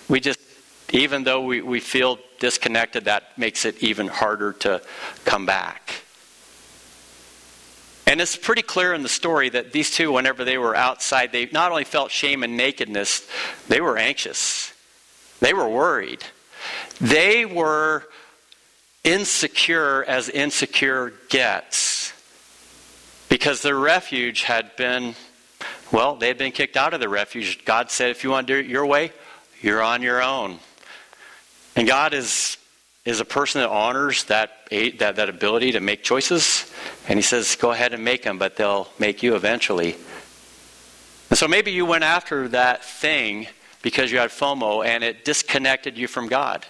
we 0.09 0.21
just, 0.21 0.39
even 0.93 1.25
though 1.25 1.43
we, 1.43 1.63
we 1.63 1.81
feel 1.81 2.19
disconnected, 2.39 3.07
that 3.07 3.39
makes 3.39 3.65
it 3.65 3.83
even 3.83 4.09
harder 4.09 4.53
to 4.55 4.83
come 5.25 5.47
back. 5.47 6.03
And 8.07 8.21
it's 8.21 8.37
pretty 8.37 8.63
clear 8.63 8.93
in 8.93 9.03
the 9.05 9.09
story 9.09 9.51
that 9.51 9.73
these 9.73 9.91
two, 9.91 10.13
whenever 10.13 10.45
they 10.45 10.59
were 10.59 10.75
outside, 10.75 11.33
they 11.33 11.47
not 11.47 11.71
only 11.71 11.85
felt 11.85 12.11
shame 12.11 12.43
and 12.43 12.57
nakedness, 12.57 13.27
they 13.69 13.81
were 13.81 13.97
anxious. 13.97 14.73
They 15.39 15.55
were 15.55 15.69
worried. 15.69 16.25
They 17.01 17.47
were 17.47 18.05
insecure 19.05 20.05
as 20.05 20.29
insecure 20.29 21.13
gets 21.29 22.13
because 23.31 23.63
their 23.63 23.77
refuge 23.77 24.43
had 24.43 24.77
been, 24.77 25.15
well, 25.93 26.17
they 26.17 26.29
had 26.29 26.37
been 26.37 26.53
kicked 26.53 26.77
out 26.77 26.93
of 26.93 27.01
the 27.01 27.09
refuge. 27.09 27.65
God 27.65 27.91
said, 27.91 28.11
if 28.11 28.25
you 28.25 28.31
want 28.31 28.47
to 28.47 28.53
do 28.53 28.59
it 28.59 28.67
your 28.67 28.85
way, 28.85 29.13
you're 29.63 29.83
on 29.83 30.03
your 30.03 30.23
own. 30.23 30.59
And 31.77 31.87
God 31.87 32.13
is, 32.13 32.59
is 33.05 33.21
a 33.21 33.25
person 33.25 33.61
that 33.61 33.71
honors 33.71 34.25
that, 34.25 34.51
that, 34.71 35.17
that 35.17 35.29
ability 35.29 35.73
to 35.73 35.81
make 35.81 36.03
choices. 36.03 36.71
And 37.09 37.19
He 37.19 37.23
says, 37.23 37.57
go 37.57 37.71
ahead 37.71 37.95
and 37.95 38.05
make 38.05 38.25
them, 38.25 38.37
but 38.37 38.57
they'll 38.57 38.89
make 38.99 39.23
you 39.23 39.37
eventually. 39.37 39.97
And 41.31 41.39
so 41.39 41.47
maybe 41.47 41.71
you 41.71 41.87
went 41.87 42.03
after 42.03 42.49
that 42.49 42.85
thing 42.85 43.47
because 43.83 44.11
you 44.11 44.19
had 44.19 44.31
FOMO 44.31 44.85
and 44.85 45.05
it 45.05 45.25
disconnected 45.25 45.97
you 45.97 46.09
from 46.09 46.27
God. 46.27 46.67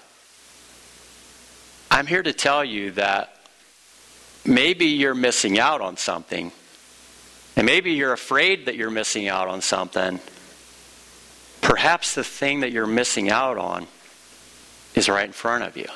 I'm 1.90 2.06
here 2.06 2.22
to 2.22 2.32
tell 2.32 2.64
you 2.64 2.92
that 2.92 3.36
maybe 4.44 4.86
you're 4.86 5.14
missing 5.14 5.58
out 5.58 5.80
on 5.80 5.96
something. 5.96 6.52
And 7.56 7.66
maybe 7.66 7.92
you're 7.92 8.12
afraid 8.12 8.66
that 8.66 8.76
you're 8.76 8.90
missing 8.90 9.28
out 9.28 9.48
on 9.48 9.60
something. 9.60 10.20
Perhaps 11.60 12.14
the 12.14 12.24
thing 12.24 12.60
that 12.60 12.72
you're 12.72 12.86
missing 12.86 13.30
out 13.30 13.58
on 13.58 13.86
is 14.94 15.08
right 15.08 15.26
in 15.26 15.32
front 15.32 15.64
of 15.64 15.76
you. 15.76 15.88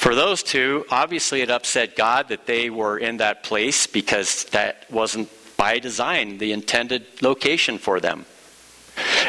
For 0.00 0.14
those 0.14 0.42
two, 0.42 0.84
obviously 0.90 1.42
it 1.42 1.50
upset 1.50 1.96
God 1.96 2.28
that 2.28 2.46
they 2.46 2.70
were 2.70 2.98
in 2.98 3.18
that 3.18 3.42
place 3.42 3.86
because 3.86 4.44
that 4.46 4.90
wasn't 4.90 5.28
by 5.56 5.78
design 5.78 6.38
the 6.38 6.52
intended 6.52 7.06
location 7.22 7.78
for 7.78 8.00
them. 8.00 8.24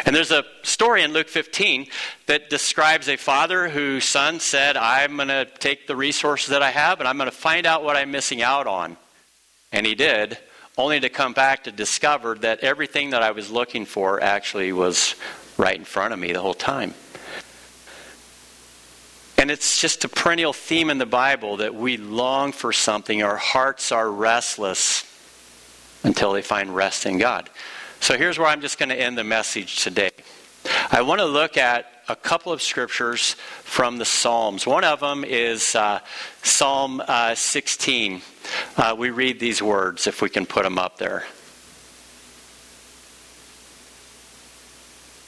And 0.06 0.16
there's 0.16 0.32
a 0.32 0.44
story 0.64 1.04
in 1.04 1.14
Luke 1.14 1.28
15 1.28 1.88
that 2.28 2.50
describes 2.50 3.08
a 3.08 3.18
father 3.18 3.70
whose 3.70 4.06
son 4.06 4.40
said, 4.40 4.78
I'm 4.78 5.16
going 5.16 5.28
to 5.28 5.46
take 5.60 5.88
the 5.88 5.96
resources 5.96 6.50
that 6.50 6.62
I 6.62 6.72
have 6.72 7.00
and 7.00 7.08
I'm 7.08 7.18
going 7.18 7.30
to 7.30 7.36
find 7.36 7.66
out 7.66 7.84
what 7.84 7.96
I'm 7.96 8.12
missing 8.12 8.42
out 8.42 8.68
on. 8.68 8.98
And 9.72 9.86
he 9.86 9.96
did, 9.96 10.38
only 10.78 11.00
to 11.00 11.10
come 11.10 11.34
back 11.34 11.66
to 11.66 11.72
discover 11.72 12.36
that 12.36 12.60
everything 12.62 13.12
that 13.12 13.24
I 13.24 13.32
was 13.32 13.50
looking 13.50 13.86
for 13.86 14.22
actually 14.22 14.74
was 14.74 15.16
right 15.58 15.78
in 15.78 15.86
front 15.86 16.14
of 16.14 16.20
me 16.20 16.34
the 16.34 16.42
whole 16.42 16.54
time. 16.54 16.94
And 19.38 19.50
it's 19.50 19.82
just 19.82 20.04
a 20.04 20.08
perennial 20.08 20.54
theme 20.54 20.90
in 20.90 21.00
the 21.00 21.06
Bible 21.06 21.58
that 21.58 21.74
we 21.74 21.98
long 21.98 22.52
for 22.52 22.72
something. 22.72 23.24
Our 23.24 23.38
hearts 23.38 23.92
are 23.92 24.10
restless 24.10 25.04
until 26.04 26.34
they 26.34 26.42
find 26.42 26.76
rest 26.76 27.06
in 27.06 27.18
God. 27.18 27.50
So 28.02 28.18
here's 28.18 28.40
where 28.40 28.48
I'm 28.48 28.62
just 28.62 28.80
going 28.80 28.90
to 28.90 29.00
end 29.00 29.16
the 29.16 29.24
message 29.24 29.84
today. 29.84 30.10
I 30.92 31.04
want 31.04 31.20
to 31.20 31.26
look 31.26 31.56
at 31.56 31.86
a 32.10 32.16
couple 32.16 32.52
of 32.52 32.60
scriptures 32.60 33.36
from 33.62 33.98
the 34.00 34.06
Psalms. 34.06 34.66
One 34.66 34.84
of 34.84 35.02
them 35.02 35.24
is 35.24 35.76
uh, 35.76 36.00
Psalm 36.42 37.00
uh, 37.08 37.36
16. 37.36 38.24
Uh, 38.76 38.96
we 38.98 39.12
read 39.12 39.40
these 39.40 39.62
words, 39.62 40.08
if 40.08 40.20
we 40.20 40.30
can 40.30 40.48
put 40.48 40.64
them 40.64 40.80
up 40.80 40.98
there. 40.98 41.26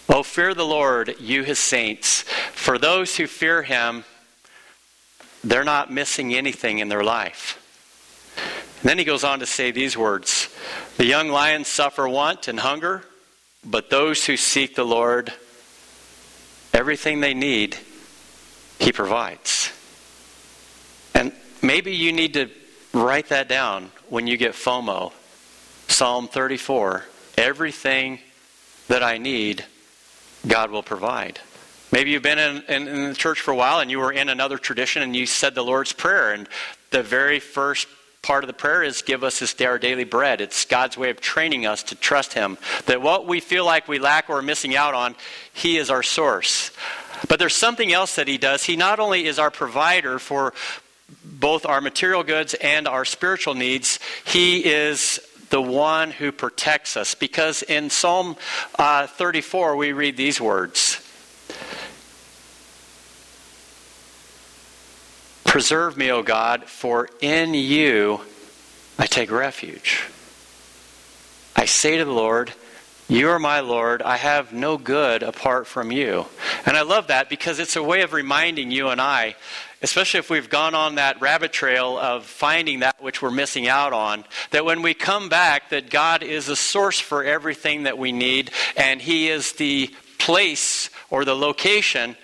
Oh, 0.09 0.23
fear 0.23 0.55
the 0.55 0.65
Lord, 0.65 1.13
you 1.19 1.43
his 1.43 1.59
saints. 1.59 2.23
For 2.53 2.79
those 2.79 3.15
who 3.15 3.27
fear 3.27 3.61
him, 3.61 4.03
they're 5.43 5.63
not 5.63 5.93
missing 5.93 6.33
anything 6.33 6.79
in 6.79 6.89
their 6.89 7.03
life. 7.03 7.62
And 8.83 8.89
then 8.89 8.97
he 8.97 9.05
goes 9.05 9.23
on 9.23 9.39
to 9.39 9.45
say 9.45 9.71
these 9.71 9.97
words 9.97 10.53
The 10.97 11.05
young 11.05 11.29
lions 11.29 11.69
suffer 11.69 12.05
want 12.07 12.49
and 12.49 12.59
hunger, 12.59 13.01
but 13.63 13.89
those 13.89 14.25
who 14.25 14.35
seek 14.35 14.75
the 14.75 14.83
Lord, 14.83 15.31
everything 16.73 17.21
they 17.21 17.33
need, 17.33 17.77
he 18.79 18.91
provides. 18.91 19.71
And 21.15 21.31
maybe 21.61 21.95
you 21.95 22.11
need 22.11 22.33
to 22.33 22.49
write 22.93 23.29
that 23.29 23.47
down 23.47 23.89
when 24.09 24.27
you 24.27 24.35
get 24.35 24.51
FOMO. 24.51 25.13
Psalm 25.87 26.27
34 26.27 27.05
Everything 27.37 28.19
that 28.89 29.01
I 29.01 29.17
need, 29.17 29.63
God 30.45 30.71
will 30.71 30.83
provide. 30.83 31.39
Maybe 31.93 32.11
you've 32.11 32.21
been 32.21 32.37
in, 32.37 32.63
in, 32.67 32.87
in, 32.89 33.09
the 33.09 33.15
church 33.15 33.39
for 33.39 33.51
a 33.51 33.55
while 33.55 33.79
and 33.79 33.89
you 33.89 33.99
were 33.99 34.11
in 34.11 34.27
another 34.27 34.57
tradition 34.57 35.03
and 35.03 35.15
you 35.15 35.25
said 35.25 35.55
the 35.55 35.63
Lord's 35.63 35.93
Prayer, 35.93 36.33
and 36.33 36.49
the 36.91 37.01
very 37.01 37.39
first 37.39 37.87
part 38.23 38.43
of 38.43 38.47
the 38.47 38.53
prayer 38.53 38.81
is 38.81 39.03
give 39.03 39.23
us 39.23 39.39
this 39.39 39.53
day 39.53 39.65
our 39.65 39.77
daily 39.77 40.05
bread. 40.05 40.41
It's 40.41 40.65
God's 40.65 40.97
way 40.97 41.11
of 41.11 41.21
training 41.21 41.67
us 41.67 41.83
to 41.83 41.95
trust 41.95 42.33
Him. 42.33 42.57
That 42.87 43.01
what 43.01 43.27
we 43.27 43.39
feel 43.39 43.65
like 43.65 43.87
we 43.87 43.99
lack 43.99 44.29
or 44.29 44.39
are 44.39 44.41
missing 44.41 44.75
out 44.75 44.95
on, 44.95 45.15
He 45.53 45.77
is 45.77 45.91
our 45.91 46.01
source. 46.01 46.71
But 47.27 47.37
there's 47.37 47.55
something 47.55 47.93
else 47.93 48.15
that 48.15 48.27
He 48.27 48.39
does. 48.39 48.63
He 48.63 48.75
not 48.75 48.99
only 48.99 49.25
is 49.25 49.37
our 49.37 49.51
provider 49.51 50.17
for 50.17 50.53
both 51.23 51.65
our 51.65 51.81
material 51.81 52.23
goods 52.23 52.55
and 52.55 52.87
our 52.87 53.05
spiritual 53.05 53.53
needs, 53.53 53.99
He 54.25 54.65
is 54.65 55.19
the 55.49 55.61
one 55.61 56.09
who 56.09 56.31
protects 56.31 56.97
us. 56.97 57.13
Because 57.13 57.61
in 57.61 57.89
Psalm 57.89 58.37
uh, 58.79 59.05
34, 59.05 59.75
we 59.75 59.91
read 59.91 60.17
these 60.17 60.41
words 60.41 60.92
Preserve 65.53 65.95
me, 65.95 66.09
O 66.09 66.23
God, 66.23 66.63
for 66.63 67.07
in 67.21 67.53
you 67.53 68.21
I 68.97 69.05
take 69.05 69.29
refuge. 69.29 70.03
I 71.55 71.65
say 71.65 71.95
to 71.99 72.05
the 72.05 72.11
Lord, 72.11 72.51
You 73.07 73.29
are 73.29 73.37
my 73.37 73.59
Lord. 73.59 74.01
I 74.01 74.17
have 74.17 74.51
no 74.51 74.79
good 74.79 75.21
apart 75.21 75.67
from 75.67 75.91
you. 75.91 76.25
And 76.65 76.75
I 76.75 76.81
love 76.81 77.05
that 77.09 77.29
because 77.29 77.59
it's 77.59 77.75
a 77.75 77.83
way 77.83 78.01
of 78.01 78.13
reminding 78.13 78.71
you 78.71 78.87
and 78.87 78.99
I, 78.99 79.35
especially 79.83 80.21
if 80.21 80.31
we've 80.31 80.49
gone 80.49 80.73
on 80.73 80.95
that 80.95 81.21
rabbit 81.21 81.53
trail 81.53 81.99
of 81.99 82.25
finding 82.25 82.79
that 82.79 82.99
which 82.99 83.21
we're 83.21 83.29
missing 83.29 83.67
out 83.67 83.93
on, 83.93 84.25
that 84.49 84.65
when 84.65 84.81
we 84.81 84.95
come 84.95 85.29
back, 85.29 85.69
that 85.69 85.91
God 85.91 86.23
is 86.23 86.47
the 86.47 86.55
source 86.55 86.99
for 86.99 87.23
everything 87.23 87.83
that 87.83 87.99
we 87.99 88.11
need, 88.11 88.49
and 88.75 88.99
He 88.99 89.29
is 89.29 89.51
the 89.51 89.93
place 90.17 90.89
or 91.11 91.25
the 91.25 91.35
location 91.35 92.15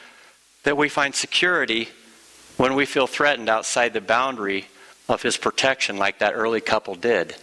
that 0.64 0.78
we 0.78 0.90
find 0.90 1.14
security 1.14 1.90
when 2.60 2.76
we 2.76 2.86
feel 2.86 3.08
threatened 3.08 3.48
outside 3.48 3.94
the 3.94 4.02
boundary 4.02 4.68
of 5.08 5.22
his 5.22 5.38
protection, 5.38 5.96
like 5.96 6.20
that 6.20 6.34
early 6.34 6.60
couple 6.60 6.94
did. 6.94 7.34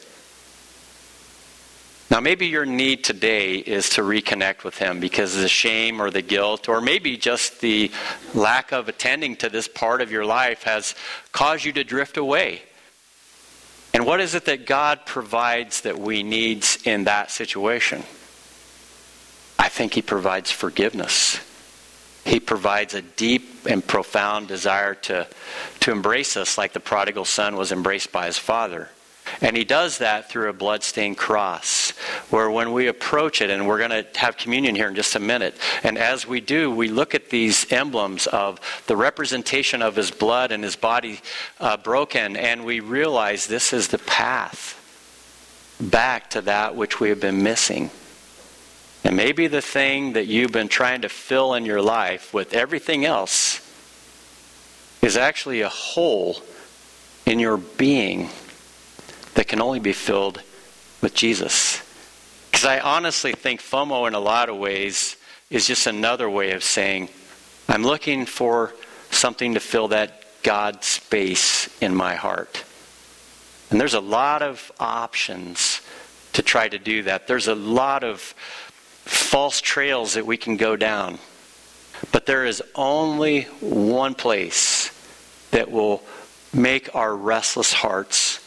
Now, 2.10 2.20
maybe 2.20 2.48
your 2.48 2.66
need 2.66 3.02
today 3.02 3.54
is 3.54 3.88
to 3.90 4.02
reconnect 4.02 4.62
with 4.62 4.76
him 4.76 5.00
because 5.00 5.34
of 5.34 5.40
the 5.40 5.48
shame 5.48 6.02
or 6.02 6.10
the 6.10 6.20
guilt, 6.20 6.68
or 6.68 6.82
maybe 6.82 7.16
just 7.16 7.62
the 7.62 7.90
lack 8.34 8.72
of 8.72 8.90
attending 8.90 9.36
to 9.36 9.48
this 9.48 9.68
part 9.68 10.02
of 10.02 10.12
your 10.12 10.26
life 10.26 10.64
has 10.64 10.94
caused 11.32 11.64
you 11.64 11.72
to 11.72 11.82
drift 11.82 12.18
away. 12.18 12.60
And 13.94 14.04
what 14.04 14.20
is 14.20 14.34
it 14.34 14.44
that 14.44 14.66
God 14.66 15.06
provides 15.06 15.80
that 15.80 15.98
we 15.98 16.24
need 16.24 16.66
in 16.84 17.04
that 17.04 17.30
situation? 17.30 18.02
I 19.58 19.70
think 19.70 19.94
he 19.94 20.02
provides 20.02 20.50
forgiveness. 20.50 21.40
He 22.26 22.40
provides 22.40 22.92
a 22.92 23.02
deep 23.02 23.66
and 23.66 23.86
profound 23.86 24.48
desire 24.48 24.94
to, 24.94 25.28
to 25.80 25.92
embrace 25.92 26.36
us 26.36 26.58
like 26.58 26.72
the 26.72 26.80
prodigal 26.80 27.24
son 27.24 27.56
was 27.56 27.70
embraced 27.70 28.10
by 28.10 28.26
his 28.26 28.36
father. 28.36 28.90
And 29.40 29.56
he 29.56 29.64
does 29.64 29.98
that 29.98 30.28
through 30.28 30.48
a 30.48 30.52
bloodstained 30.52 31.18
cross, 31.18 31.90
where 32.30 32.50
when 32.50 32.72
we 32.72 32.88
approach 32.88 33.40
it, 33.40 33.50
and 33.50 33.66
we're 33.66 33.78
going 33.78 33.90
to 33.90 34.06
have 34.18 34.36
communion 34.36 34.74
here 34.74 34.88
in 34.88 34.94
just 34.94 35.14
a 35.14 35.20
minute, 35.20 35.56
and 35.82 35.98
as 35.98 36.26
we 36.26 36.40
do, 36.40 36.70
we 36.70 36.88
look 36.88 37.14
at 37.14 37.30
these 37.30 37.70
emblems 37.72 38.26
of 38.26 38.60
the 38.86 38.96
representation 38.96 39.82
of 39.82 39.96
his 39.96 40.10
blood 40.10 40.52
and 40.52 40.62
his 40.64 40.76
body 40.76 41.20
uh, 41.60 41.76
broken, 41.76 42.36
and 42.36 42.64
we 42.64 42.80
realize 42.80 43.46
this 43.46 43.72
is 43.72 43.88
the 43.88 43.98
path 43.98 44.74
back 45.80 46.30
to 46.30 46.40
that 46.40 46.74
which 46.74 47.00
we 47.00 47.08
have 47.08 47.20
been 47.20 47.42
missing. 47.42 47.90
And 49.06 49.16
maybe 49.16 49.46
the 49.46 49.62
thing 49.62 50.14
that 50.14 50.26
you've 50.26 50.50
been 50.50 50.66
trying 50.66 51.02
to 51.02 51.08
fill 51.08 51.54
in 51.54 51.64
your 51.64 51.80
life 51.80 52.34
with 52.34 52.52
everything 52.54 53.04
else 53.04 53.60
is 55.00 55.16
actually 55.16 55.60
a 55.60 55.68
hole 55.68 56.42
in 57.24 57.38
your 57.38 57.56
being 57.56 58.30
that 59.34 59.46
can 59.46 59.62
only 59.62 59.78
be 59.78 59.92
filled 59.92 60.42
with 61.02 61.14
Jesus. 61.14 61.80
Because 62.50 62.64
I 62.64 62.80
honestly 62.80 63.30
think 63.30 63.60
FOMO, 63.60 64.08
in 64.08 64.14
a 64.14 64.18
lot 64.18 64.48
of 64.48 64.56
ways, 64.56 65.16
is 65.50 65.68
just 65.68 65.86
another 65.86 66.28
way 66.28 66.50
of 66.50 66.64
saying, 66.64 67.08
I'm 67.68 67.84
looking 67.84 68.26
for 68.26 68.74
something 69.12 69.54
to 69.54 69.60
fill 69.60 69.86
that 69.88 70.24
God 70.42 70.82
space 70.82 71.68
in 71.80 71.94
my 71.94 72.16
heart. 72.16 72.64
And 73.70 73.80
there's 73.80 73.94
a 73.94 74.00
lot 74.00 74.42
of 74.42 74.72
options 74.80 75.80
to 76.32 76.42
try 76.42 76.68
to 76.68 76.78
do 76.78 77.04
that. 77.04 77.28
There's 77.28 77.46
a 77.46 77.54
lot 77.54 78.02
of 78.02 78.34
false 79.06 79.60
trails 79.60 80.14
that 80.14 80.26
we 80.26 80.36
can 80.36 80.56
go 80.56 80.76
down. 80.76 81.18
But 82.12 82.26
there 82.26 82.44
is 82.44 82.62
only 82.74 83.42
one 83.60 84.14
place 84.14 84.90
that 85.52 85.70
will 85.70 86.02
make 86.52 86.94
our 86.94 87.14
restless 87.14 87.72
hearts 87.72 88.38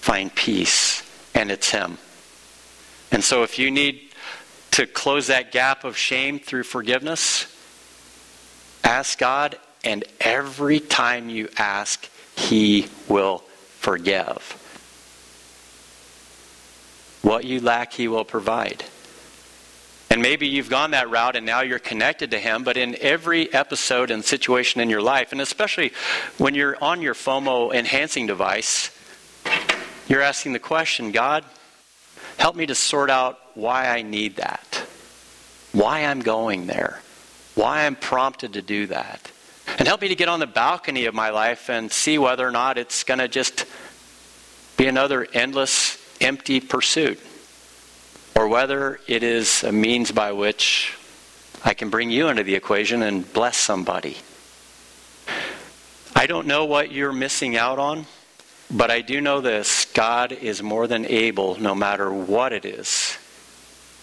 find 0.00 0.34
peace, 0.34 1.02
and 1.34 1.50
it's 1.50 1.70
Him. 1.70 1.98
And 3.10 3.22
so 3.22 3.42
if 3.42 3.58
you 3.58 3.70
need 3.70 4.10
to 4.72 4.86
close 4.86 5.26
that 5.26 5.52
gap 5.52 5.84
of 5.84 5.96
shame 5.96 6.38
through 6.38 6.62
forgiveness, 6.62 7.52
ask 8.84 9.18
God, 9.18 9.58
and 9.84 10.04
every 10.20 10.80
time 10.80 11.28
you 11.28 11.48
ask, 11.58 12.08
He 12.36 12.86
will 13.08 13.38
forgive. 13.78 14.62
What 17.22 17.44
you 17.44 17.60
lack, 17.60 17.92
He 17.92 18.06
will 18.06 18.24
provide. 18.24 18.84
And 20.16 20.22
maybe 20.22 20.48
you've 20.48 20.70
gone 20.70 20.92
that 20.92 21.10
route 21.10 21.36
and 21.36 21.44
now 21.44 21.60
you're 21.60 21.78
connected 21.78 22.30
to 22.30 22.38
Him, 22.38 22.64
but 22.64 22.78
in 22.78 22.96
every 23.02 23.52
episode 23.52 24.10
and 24.10 24.24
situation 24.24 24.80
in 24.80 24.88
your 24.88 25.02
life, 25.02 25.30
and 25.30 25.42
especially 25.42 25.92
when 26.38 26.54
you're 26.54 26.82
on 26.82 27.02
your 27.02 27.12
FOMO 27.12 27.74
enhancing 27.74 28.26
device, 28.26 28.90
you're 30.08 30.22
asking 30.22 30.54
the 30.54 30.58
question 30.58 31.12
God, 31.12 31.44
help 32.38 32.56
me 32.56 32.64
to 32.64 32.74
sort 32.74 33.10
out 33.10 33.38
why 33.52 33.88
I 33.88 34.00
need 34.00 34.36
that, 34.36 34.86
why 35.72 36.06
I'm 36.06 36.20
going 36.20 36.66
there, 36.66 37.02
why 37.54 37.84
I'm 37.84 37.94
prompted 37.94 38.54
to 38.54 38.62
do 38.62 38.86
that. 38.86 39.30
And 39.78 39.86
help 39.86 40.00
me 40.00 40.08
to 40.08 40.14
get 40.14 40.30
on 40.30 40.40
the 40.40 40.46
balcony 40.46 41.04
of 41.04 41.14
my 41.14 41.28
life 41.28 41.68
and 41.68 41.92
see 41.92 42.16
whether 42.16 42.48
or 42.48 42.52
not 42.52 42.78
it's 42.78 43.04
going 43.04 43.20
to 43.20 43.28
just 43.28 43.66
be 44.78 44.86
another 44.86 45.28
endless, 45.34 46.02
empty 46.22 46.60
pursuit 46.60 47.20
or 48.36 48.48
whether 48.48 49.00
it 49.06 49.22
is 49.22 49.64
a 49.64 49.72
means 49.72 50.12
by 50.12 50.30
which 50.30 50.92
I 51.64 51.72
can 51.72 51.88
bring 51.88 52.10
you 52.10 52.28
into 52.28 52.42
the 52.42 52.54
equation 52.54 53.02
and 53.02 53.32
bless 53.32 53.56
somebody. 53.56 54.18
I 56.14 56.26
don't 56.26 56.46
know 56.46 56.66
what 56.66 56.92
you're 56.92 57.12
missing 57.12 57.56
out 57.56 57.78
on, 57.78 58.04
but 58.70 58.90
I 58.90 59.00
do 59.00 59.22
know 59.22 59.40
this 59.40 59.86
God 59.86 60.32
is 60.32 60.62
more 60.62 60.86
than 60.86 61.06
able, 61.06 61.58
no 61.58 61.74
matter 61.74 62.12
what 62.12 62.52
it 62.52 62.66
is, 62.66 63.16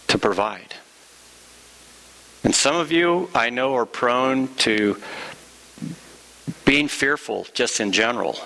to 0.07 0.17
provide. 0.17 0.73
And 2.43 2.55
some 2.55 2.75
of 2.75 2.91
you, 2.91 3.29
I 3.35 3.51
know, 3.51 3.75
are 3.75 3.85
prone 3.85 4.53
to 4.55 5.01
being 6.65 6.87
fearful 6.87 7.45
just 7.53 7.79
in 7.79 7.91
general. 7.91 8.37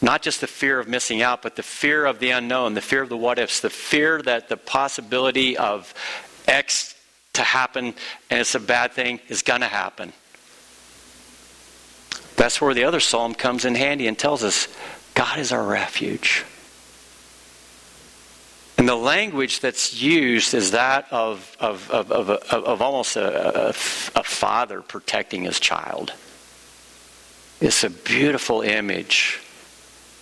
Not 0.00 0.22
just 0.22 0.40
the 0.40 0.46
fear 0.46 0.78
of 0.78 0.86
missing 0.86 1.22
out, 1.22 1.42
but 1.42 1.56
the 1.56 1.62
fear 1.62 2.06
of 2.06 2.20
the 2.20 2.30
unknown, 2.30 2.74
the 2.74 2.80
fear 2.80 3.02
of 3.02 3.08
the 3.08 3.16
what 3.16 3.38
ifs, 3.38 3.60
the 3.60 3.70
fear 3.70 4.22
that 4.22 4.48
the 4.48 4.56
possibility 4.56 5.56
of 5.56 5.92
X 6.46 6.94
to 7.34 7.42
happen 7.42 7.94
and 8.30 8.40
it's 8.40 8.54
a 8.54 8.60
bad 8.60 8.92
thing 8.92 9.20
is 9.28 9.42
going 9.42 9.60
to 9.60 9.68
happen. 9.68 10.12
That's 12.36 12.60
where 12.60 12.74
the 12.74 12.84
other 12.84 13.00
psalm 13.00 13.34
comes 13.34 13.64
in 13.64 13.74
handy 13.74 14.06
and 14.06 14.16
tells 14.16 14.44
us 14.44 14.68
God 15.14 15.38
is 15.38 15.52
our 15.52 15.62
refuge. 15.62 16.44
And 18.76 18.88
the 18.88 18.94
language 18.94 19.58
that's 19.58 20.00
used 20.00 20.54
is 20.54 20.70
that 20.70 21.12
of, 21.12 21.56
of, 21.58 21.90
of, 21.90 22.12
of, 22.12 22.30
of 22.30 22.80
almost 22.80 23.16
a, 23.16 23.66
a, 23.66 23.68
a 23.70 24.22
father 24.22 24.82
protecting 24.82 25.42
his 25.42 25.58
child. 25.58 26.12
It's 27.60 27.82
a 27.82 27.90
beautiful 27.90 28.62
image 28.62 29.40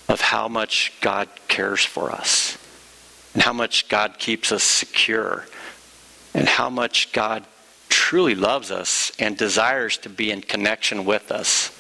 of 0.09 0.21
how 0.21 0.49
much 0.49 0.93
God 1.01 1.29
cares 1.49 1.85
for 1.85 2.11
us 2.11 2.59
and 3.35 3.43
how 3.43 3.53
much 3.53 3.89
God 3.89 4.19
keeps 4.19 4.53
us 4.53 4.63
secure 4.63 5.47
and 6.35 6.49
how 6.49 6.71
much 6.71 7.13
God 7.13 7.45
truly 7.89 8.35
loves 8.35 8.71
us 8.71 9.11
and 9.19 9.37
desires 9.37 9.99
to 9.99 10.09
be 10.09 10.31
in 10.31 10.41
connection 10.41 11.05
with 11.05 11.33
us. 11.33 11.73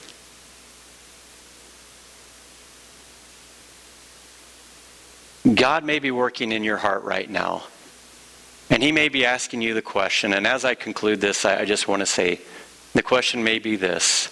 God 5.55 5.85
may 5.85 6.01
be 6.01 6.11
working 6.11 6.51
in 6.53 6.65
your 6.65 6.79
heart 6.79 7.05
right 7.05 7.31
now. 7.31 7.65
And 8.69 8.83
He 8.83 8.91
may 8.91 9.09
be 9.09 9.25
asking 9.25 9.63
you 9.63 9.75
the 9.75 9.83
question. 9.83 10.33
And 10.33 10.47
as 10.47 10.65
I 10.65 10.75
conclude 10.75 11.21
this, 11.21 11.45
I 11.45 11.65
just 11.65 11.87
want 11.87 12.01
to 12.01 12.07
say 12.07 12.41
the 12.95 13.03
question 13.03 13.45
may 13.45 13.59
be 13.59 13.77
this 13.77 14.29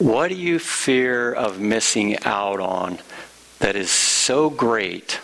What 0.00 0.28
do 0.28 0.34
you 0.34 0.58
fear 0.58 1.30
of 1.30 1.60
missing 1.60 2.16
out 2.24 2.58
on 2.58 3.00
that 3.58 3.76
is 3.76 3.90
so 3.90 4.48
great 4.48 5.20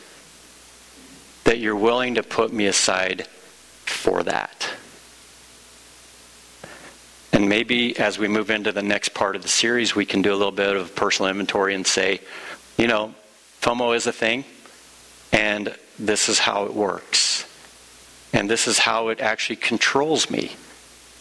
that 1.45 1.59
you're 1.59 1.75
willing 1.75 2.17
to 2.17 2.23
put 2.23 2.53
me 2.53 2.67
aside 2.67 3.27
for 3.87 4.23
that? 4.25 4.69
And 7.33 7.49
maybe 7.49 7.99
as 7.99 8.19
we 8.19 8.29
move 8.29 8.51
into 8.51 8.71
the 8.71 8.83
next 8.83 9.15
part 9.15 9.35
of 9.35 9.41
the 9.41 9.49
series, 9.49 9.97
we 9.97 10.05
can 10.05 10.21
do 10.21 10.31
a 10.31 10.37
little 10.37 10.53
bit 10.53 10.77
of 10.77 10.95
personal 10.95 11.31
inventory 11.31 11.75
and 11.75 11.87
say, 11.87 12.21
you 12.77 12.87
know, 12.87 13.15
FOMO 13.63 13.97
is 13.97 14.07
a 14.07 14.13
thing, 14.13 14.45
and 15.33 15.75
this 15.99 16.29
is 16.29 16.39
how 16.39 16.67
it 16.67 16.75
works. 16.75 17.47
And 18.35 18.51
this 18.51 18.69
is 18.69 18.81
how 18.81 19.09
it 19.09 19.23
actually 19.23 19.57
controls 19.57 20.29
me. 20.29 20.55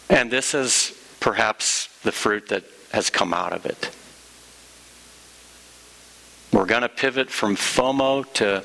And 0.10 0.30
this 0.30 0.54
is 0.54 0.92
perhaps 1.22 1.88
the 2.04 2.12
fruit 2.12 2.50
that 2.50 2.66
has 2.92 3.10
come 3.10 3.34
out 3.34 3.54
of 3.54 3.66
it. 3.66 3.92
We're 6.52 6.66
going 6.66 6.84
to 6.84 6.90
pivot 6.90 7.30
from 7.30 7.56
FOMO 7.56 8.32
to 8.36 8.64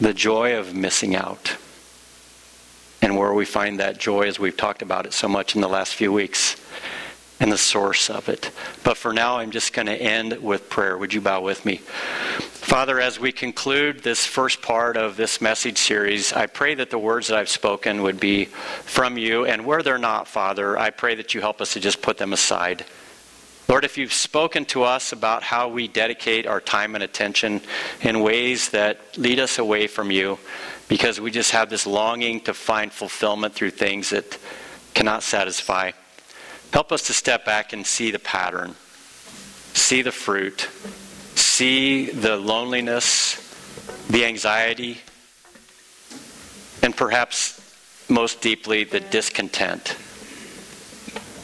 the 0.00 0.12
joy 0.12 0.58
of 0.58 0.74
missing 0.74 1.14
out. 1.14 1.56
And 3.00 3.16
where 3.16 3.32
we 3.32 3.44
find 3.44 3.80
that 3.80 3.98
joy, 3.98 4.22
as 4.22 4.38
we've 4.38 4.56
talked 4.56 4.82
about 4.82 5.06
it 5.06 5.12
so 5.12 5.28
much 5.28 5.54
in 5.54 5.60
the 5.60 5.68
last 5.68 5.94
few 5.94 6.12
weeks, 6.12 6.56
and 7.40 7.50
the 7.50 7.58
source 7.58 8.08
of 8.08 8.28
it. 8.28 8.50
But 8.84 8.96
for 8.96 9.12
now, 9.12 9.38
I'm 9.38 9.50
just 9.50 9.72
going 9.72 9.86
to 9.86 9.96
end 9.96 10.40
with 10.40 10.70
prayer. 10.70 10.96
Would 10.96 11.12
you 11.12 11.20
bow 11.20 11.40
with 11.40 11.64
me? 11.64 11.80
Father, 12.62 13.00
as 13.00 13.20
we 13.20 13.32
conclude 13.32 14.02
this 14.02 14.24
first 14.24 14.62
part 14.62 14.96
of 14.96 15.16
this 15.16 15.40
message 15.40 15.76
series, 15.76 16.32
I 16.32 16.46
pray 16.46 16.74
that 16.76 16.90
the 16.90 16.98
words 16.98 17.28
that 17.28 17.36
I've 17.36 17.48
spoken 17.48 18.02
would 18.02 18.18
be 18.18 18.46
from 18.46 19.18
you. 19.18 19.44
And 19.44 19.66
where 19.66 19.82
they're 19.82 19.98
not, 19.98 20.26
Father, 20.26 20.78
I 20.78 20.90
pray 20.90 21.14
that 21.16 21.34
you 21.34 21.40
help 21.40 21.60
us 21.60 21.74
to 21.74 21.80
just 21.80 22.00
put 22.00 22.18
them 22.18 22.32
aside. 22.32 22.86
Lord, 23.68 23.84
if 23.84 23.98
you've 23.98 24.12
spoken 24.12 24.64
to 24.66 24.84
us 24.84 25.12
about 25.12 25.42
how 25.42 25.68
we 25.68 25.88
dedicate 25.88 26.46
our 26.46 26.60
time 26.60 26.94
and 26.94 27.04
attention 27.04 27.60
in 28.00 28.20
ways 28.20 28.70
that 28.70 29.18
lead 29.18 29.38
us 29.38 29.58
away 29.58 29.86
from 29.86 30.10
you, 30.10 30.38
because 30.88 31.20
we 31.20 31.30
just 31.30 31.50
have 31.50 31.68
this 31.68 31.86
longing 31.86 32.40
to 32.42 32.54
find 32.54 32.90
fulfillment 32.92 33.54
through 33.54 33.70
things 33.70 34.10
that 34.10 34.38
cannot 34.94 35.22
satisfy, 35.22 35.90
Help 36.72 36.90
us 36.90 37.02
to 37.02 37.12
step 37.12 37.44
back 37.44 37.74
and 37.74 37.86
see 37.86 38.10
the 38.10 38.18
pattern, 38.18 38.74
see 39.74 40.00
the 40.00 40.10
fruit, 40.10 40.70
see 41.52 42.06
the 42.06 42.34
loneliness, 42.34 43.36
the 44.08 44.24
anxiety, 44.24 44.98
and 46.82 46.96
perhaps 46.96 47.60
most 48.08 48.40
deeply 48.40 48.84
the 48.84 49.00
discontent. 49.00 49.94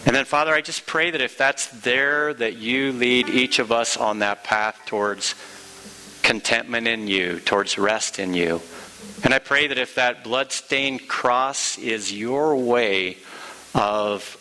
And 0.07 0.17
then, 0.17 0.25
Father, 0.25 0.55
I 0.55 0.63
just 0.63 0.87
pray 0.87 1.11
that 1.11 1.21
if 1.21 1.37
that's 1.37 1.67
there, 1.83 2.33
that 2.33 2.57
you 2.57 2.93
lead 2.93 3.29
each 3.29 3.59
of 3.59 3.71
us 3.71 3.99
on 3.99 4.21
that 4.21 4.45
path 4.45 4.81
towards 4.87 5.35
contentment 6.23 6.89
in 6.89 7.07
you, 7.07 7.41
towards 7.41 7.77
rest 7.77 8.19
in 8.19 8.33
you. 8.33 8.63
And 9.25 9.35
I 9.35 9.39
pray 9.39 9.67
that 9.67 9.77
if 9.77 9.97
that 9.97 10.25
bloodstained 10.25 11.07
cross 11.07 11.77
is 11.77 12.11
your 12.11 12.57
way 12.57 13.19
of 13.75 14.38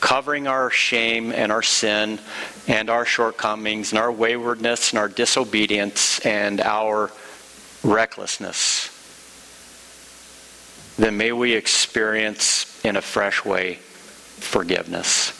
covering 0.00 0.46
our 0.46 0.70
shame 0.70 1.32
and 1.32 1.50
our 1.50 1.62
sin 1.62 2.20
and 2.66 2.90
our 2.90 3.04
shortcomings 3.04 3.92
and 3.92 3.98
our 3.98 4.12
waywardness 4.12 4.90
and 4.90 4.98
our 4.98 5.08
disobedience 5.08 6.20
and 6.20 6.60
our 6.60 7.10
recklessness, 7.82 8.94
then 10.96 11.16
may 11.16 11.32
we 11.32 11.54
experience 11.54 12.84
in 12.84 12.96
a 12.96 13.02
fresh 13.02 13.44
way 13.44 13.74
forgiveness. 13.74 15.30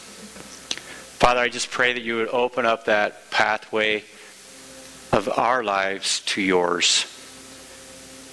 Father, 1.18 1.40
I 1.40 1.48
just 1.48 1.70
pray 1.70 1.92
that 1.92 2.02
you 2.02 2.16
would 2.16 2.28
open 2.28 2.64
up 2.64 2.84
that 2.84 3.30
pathway 3.30 4.04
of 5.12 5.28
our 5.36 5.64
lives 5.64 6.20
to 6.20 6.40
yours 6.40 7.06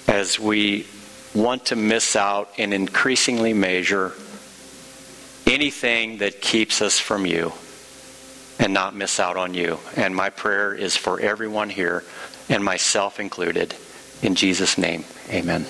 as 0.07 0.39
we 0.39 0.85
want 1.33 1.65
to 1.67 1.75
miss 1.75 2.15
out 2.15 2.51
in 2.57 2.73
increasingly 2.73 3.53
measure 3.53 4.13
anything 5.47 6.17
that 6.19 6.41
keeps 6.41 6.81
us 6.81 6.99
from 6.99 7.25
you 7.25 7.53
and 8.59 8.73
not 8.73 8.95
miss 8.95 9.19
out 9.19 9.37
on 9.37 9.53
you. 9.53 9.79
And 9.95 10.15
my 10.15 10.29
prayer 10.29 10.73
is 10.73 10.95
for 10.95 11.19
everyone 11.19 11.69
here, 11.69 12.03
and 12.49 12.63
myself 12.63 13.19
included. 13.19 13.75
In 14.21 14.35
Jesus' 14.35 14.77
name, 14.77 15.03
amen. 15.29 15.65